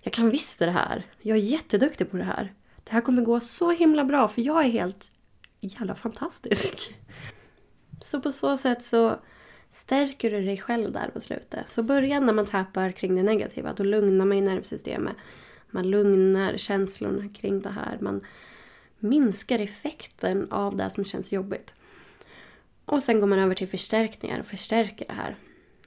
Jag 0.00 0.12
kan 0.12 0.30
visst 0.30 0.58
det 0.58 0.70
här, 0.70 1.06
jag 1.20 1.36
är 1.36 1.40
jätteduktig 1.40 2.10
på 2.10 2.16
det 2.16 2.24
här. 2.24 2.54
Det 2.84 2.92
här 2.92 3.00
kommer 3.00 3.22
gå 3.22 3.40
så 3.40 3.70
himla 3.70 4.04
bra 4.04 4.28
för 4.28 4.42
jag 4.42 4.64
är 4.64 4.68
helt 4.68 5.10
jävla 5.60 5.94
fantastisk. 5.94 6.94
Så 8.00 8.20
på 8.20 8.32
så 8.32 8.56
sätt 8.56 8.84
så 8.84 9.20
stärker 9.70 10.30
du 10.30 10.40
dig 10.40 10.58
själv 10.58 10.92
där 10.92 11.10
på 11.14 11.20
slutet. 11.20 11.68
Så 11.68 11.82
börja 11.82 12.20
när 12.20 12.32
man 12.32 12.46
tappar 12.46 12.92
kring 12.92 13.14
det 13.14 13.22
negativa, 13.22 13.72
då 13.72 13.82
lugnar 13.82 14.24
man 14.24 14.36
ju 14.36 14.42
nervsystemet. 14.42 15.16
Man 15.70 15.90
lugnar 15.90 16.56
känslorna 16.56 17.28
kring 17.28 17.60
det 17.60 17.70
här. 17.70 17.98
Man 18.00 18.20
minskar 18.98 19.58
effekten 19.58 20.46
av 20.50 20.76
det 20.76 20.90
som 20.90 21.04
känns 21.04 21.32
jobbigt. 21.32 21.74
Och 22.84 23.02
sen 23.02 23.20
går 23.20 23.26
man 23.26 23.38
över 23.38 23.54
till 23.54 23.68
förstärkningar 23.68 24.40
och 24.40 24.46
förstärker 24.46 25.06
det 25.08 25.12
här. 25.12 25.36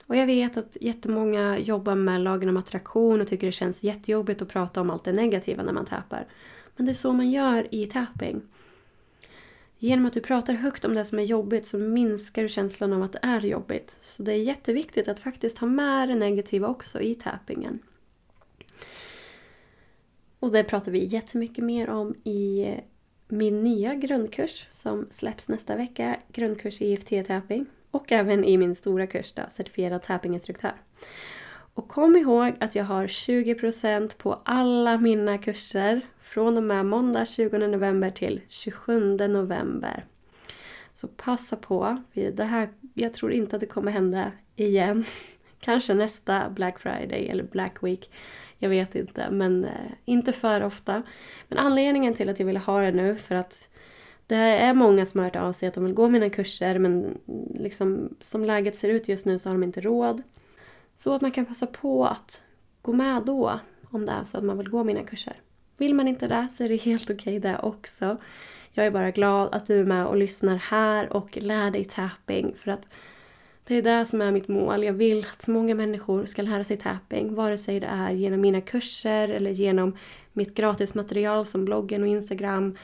Och 0.07 0.15
jag 0.15 0.25
vet 0.25 0.57
att 0.57 0.77
jättemånga 0.81 1.57
jobbar 1.59 1.95
med 1.95 2.21
lagen 2.21 2.49
om 2.49 2.57
attraktion 2.57 3.21
och 3.21 3.27
tycker 3.27 3.47
det 3.47 3.51
känns 3.51 3.83
jättejobbigt 3.83 4.41
att 4.41 4.49
prata 4.49 4.81
om 4.81 4.89
allt 4.89 5.03
det 5.03 5.13
negativa 5.13 5.63
när 5.63 5.73
man 5.73 5.85
tappar. 5.85 6.27
Men 6.75 6.85
det 6.85 6.91
är 6.91 6.93
så 6.93 7.13
man 7.13 7.31
gör 7.31 7.75
i 7.75 7.87
tapping. 7.87 8.41
Genom 9.77 10.05
att 10.05 10.13
du 10.13 10.21
pratar 10.21 10.53
högt 10.53 10.85
om 10.85 10.93
det 10.93 11.05
som 11.05 11.19
är 11.19 11.23
jobbigt 11.23 11.67
så 11.67 11.77
minskar 11.77 12.43
du 12.43 12.49
känslan 12.49 12.93
av 12.93 13.03
att 13.03 13.11
det 13.11 13.19
är 13.21 13.41
jobbigt. 13.41 13.97
Så 14.01 14.23
det 14.23 14.33
är 14.33 14.37
jätteviktigt 14.37 15.07
att 15.07 15.19
faktiskt 15.19 15.57
ha 15.57 15.67
med 15.67 16.09
det 16.09 16.15
negativa 16.15 16.67
också 16.67 17.01
i 17.01 17.15
tappingen. 17.15 17.79
Och 20.39 20.51
det 20.51 20.63
pratar 20.63 20.91
vi 20.91 21.05
jättemycket 21.05 21.63
mer 21.63 21.89
om 21.89 22.15
i 22.15 22.67
min 23.33 23.63
nya 23.63 23.95
grundkurs 23.95 24.67
som 24.69 25.07
släpps 25.11 25.49
nästa 25.49 25.75
vecka. 25.75 26.19
Grundkurs 26.27 26.81
i 26.81 26.95
IFT-tapping. 26.95 27.65
Och 27.91 28.11
även 28.11 28.43
i 28.43 28.57
min 28.57 28.75
stora 28.75 29.07
kurs 29.07 29.33
då, 29.33 29.41
certifierad 29.49 30.03
tappinginstruktör. 30.03 30.73
Och 31.73 31.87
kom 31.87 32.15
ihåg 32.15 32.53
att 32.59 32.75
jag 32.75 32.83
har 32.83 33.07
20% 33.07 34.17
på 34.17 34.41
alla 34.45 34.97
mina 34.97 35.37
kurser 35.37 36.01
från 36.21 36.57
och 36.57 36.63
med 36.63 36.85
måndag 36.85 37.25
20 37.25 37.57
november 37.57 38.11
till 38.11 38.41
27 38.49 39.17
november. 39.17 40.05
Så 40.93 41.07
passa 41.07 41.55
på. 41.55 42.03
Det 42.33 42.43
här, 42.43 42.69
jag 42.93 43.13
tror 43.13 43.31
inte 43.31 43.55
att 43.55 43.59
det 43.59 43.65
kommer 43.65 43.91
hända 43.91 44.31
igen. 44.55 45.05
Kanske 45.59 45.93
nästa 45.93 46.49
Black 46.49 46.79
Friday 46.79 47.27
eller 47.27 47.43
Black 47.43 47.83
Week. 47.83 48.09
Jag 48.63 48.69
vet 48.69 48.95
inte, 48.95 49.31
men 49.31 49.65
eh, 49.65 49.71
inte 50.05 50.33
för 50.33 50.63
ofta. 50.63 51.03
Men 51.47 51.57
anledningen 51.57 52.13
till 52.13 52.29
att 52.29 52.39
jag 52.39 52.45
ville 52.45 52.59
ha 52.59 52.81
det 52.81 52.91
nu 52.91 53.15
för 53.15 53.35
att 53.35 53.69
det 54.27 54.35
är 54.35 54.73
många 54.73 55.05
som 55.05 55.19
har 55.19 55.25
hört 55.25 55.35
av 55.35 55.53
sig 55.53 55.67
att 55.67 55.73
de 55.73 55.83
vill 55.83 55.93
gå 55.93 56.09
mina 56.09 56.29
kurser 56.29 56.79
men 56.79 56.93
mm, 56.93 57.17
liksom, 57.53 58.15
som 58.21 58.45
läget 58.45 58.75
ser 58.75 58.89
ut 58.89 59.07
just 59.07 59.25
nu 59.25 59.39
så 59.39 59.49
har 59.49 59.53
de 59.53 59.63
inte 59.63 59.81
råd. 59.81 60.23
Så 60.95 61.15
att 61.15 61.21
man 61.21 61.31
kan 61.31 61.45
passa 61.45 61.67
på 61.67 62.05
att 62.05 62.43
gå 62.81 62.93
med 62.93 63.23
då 63.25 63.59
om 63.89 64.05
det 64.05 64.11
är 64.11 64.23
så 64.23 64.37
att 64.37 64.43
man 64.43 64.57
vill 64.57 64.69
gå 64.69 64.83
mina 64.83 65.03
kurser. 65.03 65.41
Vill 65.77 65.95
man 65.95 66.07
inte 66.07 66.27
det 66.27 66.47
så 66.51 66.63
är 66.63 66.69
det 66.69 66.75
helt 66.75 67.09
okej 67.09 67.37
okay 67.37 67.51
det 67.51 67.59
också. 67.59 68.17
Jag 68.71 68.85
är 68.85 68.91
bara 68.91 69.11
glad 69.11 69.55
att 69.55 69.67
du 69.67 69.79
är 69.79 69.85
med 69.85 70.05
och 70.05 70.17
lyssnar 70.17 70.55
här 70.55 71.13
och 71.13 71.37
lär 71.37 71.71
dig 71.71 71.85
tapping 71.85 72.53
för 72.57 72.71
att 72.71 72.87
det 73.63 73.75
är 73.75 73.81
det 73.81 74.05
som 74.05 74.21
är 74.21 74.31
mitt 74.31 74.47
mål. 74.47 74.83
Jag 74.83 74.93
vill 74.93 75.19
att 75.19 75.41
så 75.41 75.51
många 75.51 75.75
människor 75.75 76.25
ska 76.25 76.41
lära 76.41 76.63
sig 76.63 76.77
tapping, 76.77 77.35
vare 77.35 77.57
sig 77.57 77.79
det 77.79 77.87
är 77.87 78.11
genom 78.11 78.41
mina 78.41 78.61
kurser 78.61 79.29
eller 79.29 79.51
genom 79.51 79.97
mitt 80.33 80.53
gratismaterial 80.53 81.45
som 81.45 81.65
bloggen 81.65 82.01
och 82.01 82.07
Instagram 82.07 82.77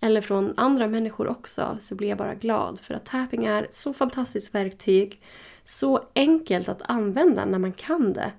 eller 0.00 0.20
från 0.20 0.54
andra 0.56 0.86
människor 0.86 1.28
också 1.28 1.76
så 1.80 1.94
blir 1.94 2.08
jag 2.08 2.18
bara 2.18 2.34
glad 2.34 2.80
för 2.80 2.94
att 2.94 3.06
tapping 3.06 3.44
är 3.44 3.66
så 3.70 3.94
fantastiskt 3.94 4.54
verktyg. 4.54 5.22
Så 5.64 6.04
enkelt 6.14 6.68
att 6.68 6.82
använda 6.82 7.44
när 7.44 7.58
man 7.58 7.72
kan 7.72 8.12
det. 8.12 8.32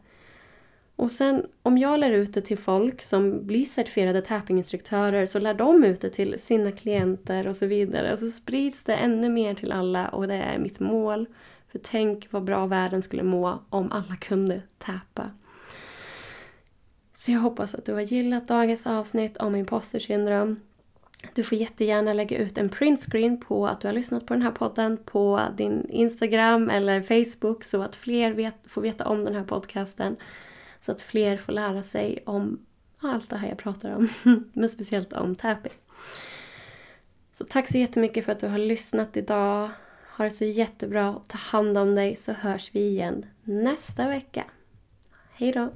Och 0.96 1.12
sen 1.12 1.46
om 1.62 1.78
jag 1.78 2.00
lär 2.00 2.12
ut 2.12 2.34
det 2.34 2.42
till 2.42 2.58
folk 2.58 3.02
som 3.02 3.46
blir 3.48 3.66
certifierade 3.66 4.22
tappinginstruktörer 4.22 5.26
så 5.26 5.40
lär 5.40 5.54
de 5.54 5.84
ut 5.84 6.02
det 6.02 6.10
till 6.10 6.40
sina 6.40 6.72
klienter 6.72 7.48
och 7.48 7.56
så 7.56 7.66
vidare. 7.66 8.12
Och 8.12 8.20
så 8.20 8.28
sprids 8.28 8.84
det 8.84 8.96
ännu 8.96 9.30
mer 9.30 9.54
till 9.54 9.72
alla 9.72 10.08
och 10.08 10.28
det 10.28 10.36
är 10.36 10.60
mitt 10.60 10.80
mål. 10.80 11.28
För 11.72 11.80
tänk 11.80 12.28
vad 12.32 12.44
bra 12.44 12.66
världen 12.66 13.02
skulle 13.02 13.24
må 13.24 13.64
om 13.70 13.92
alla 13.92 14.16
kunde 14.16 14.62
täpa. 14.78 15.32
Så 17.16 17.32
jag 17.32 17.40
hoppas 17.40 17.76
att 17.76 17.86
du 17.86 17.94
har 17.94 18.02
gillat 18.02 18.48
dagens 18.48 18.88
avsnitt 18.88 19.38
om 19.38 19.56
imposter 19.56 20.00
syndrom. 20.00 20.60
Du 21.34 21.44
får 21.44 21.58
jättegärna 21.58 22.14
lägga 22.14 22.38
ut 22.38 22.58
en 22.58 22.70
printscreen 22.70 23.40
på 23.40 23.68
att 23.68 23.82
du 23.82 23.88
har 23.88 23.94
lyssnat 23.94 24.26
på 24.26 24.34
den 24.34 24.44
här 24.44 24.52
podden 24.52 24.98
på 25.06 25.42
din 25.58 25.90
Instagram 25.90 26.70
eller 26.70 27.02
Facebook 27.02 27.64
så 27.64 27.82
att 27.82 27.96
fler 27.96 28.34
vet, 28.34 28.56
får 28.66 28.82
veta 28.82 29.08
om 29.08 29.26
den 29.26 29.36
här 29.36 29.44
podcasten. 29.44 30.16
Så 30.82 30.92
att 30.92 31.02
fler 31.02 31.38
får 31.38 31.54
lära 31.54 31.84
sig 31.84 32.20
om 32.26 32.66
allt 33.00 33.30
det 33.30 33.38
här 33.38 33.50
jag 33.50 33.58
pratar 33.58 33.96
om. 33.96 34.10
Men 34.54 34.70
speciellt 34.70 35.14
om 35.14 35.36
tapping. 35.36 35.74
Så 37.34 37.46
tack 37.46 37.68
så 37.68 37.78
jättemycket 37.78 38.26
för 38.26 38.32
att 38.32 38.40
du 38.40 38.48
har 38.48 38.58
lyssnat 38.58 39.18
idag. 39.18 39.70
Ha 40.20 40.26
det 40.26 40.32
så 40.32 40.46
jättebra. 40.46 41.22
Ta 41.28 41.38
hand 41.38 41.78
om 41.78 41.96
dig 41.96 42.16
så 42.16 42.34
hörs 42.34 42.76
vi 42.76 42.80
igen 42.80 43.26
nästa 43.44 44.08
vecka. 44.08 44.46
Hejdå! 45.34 45.72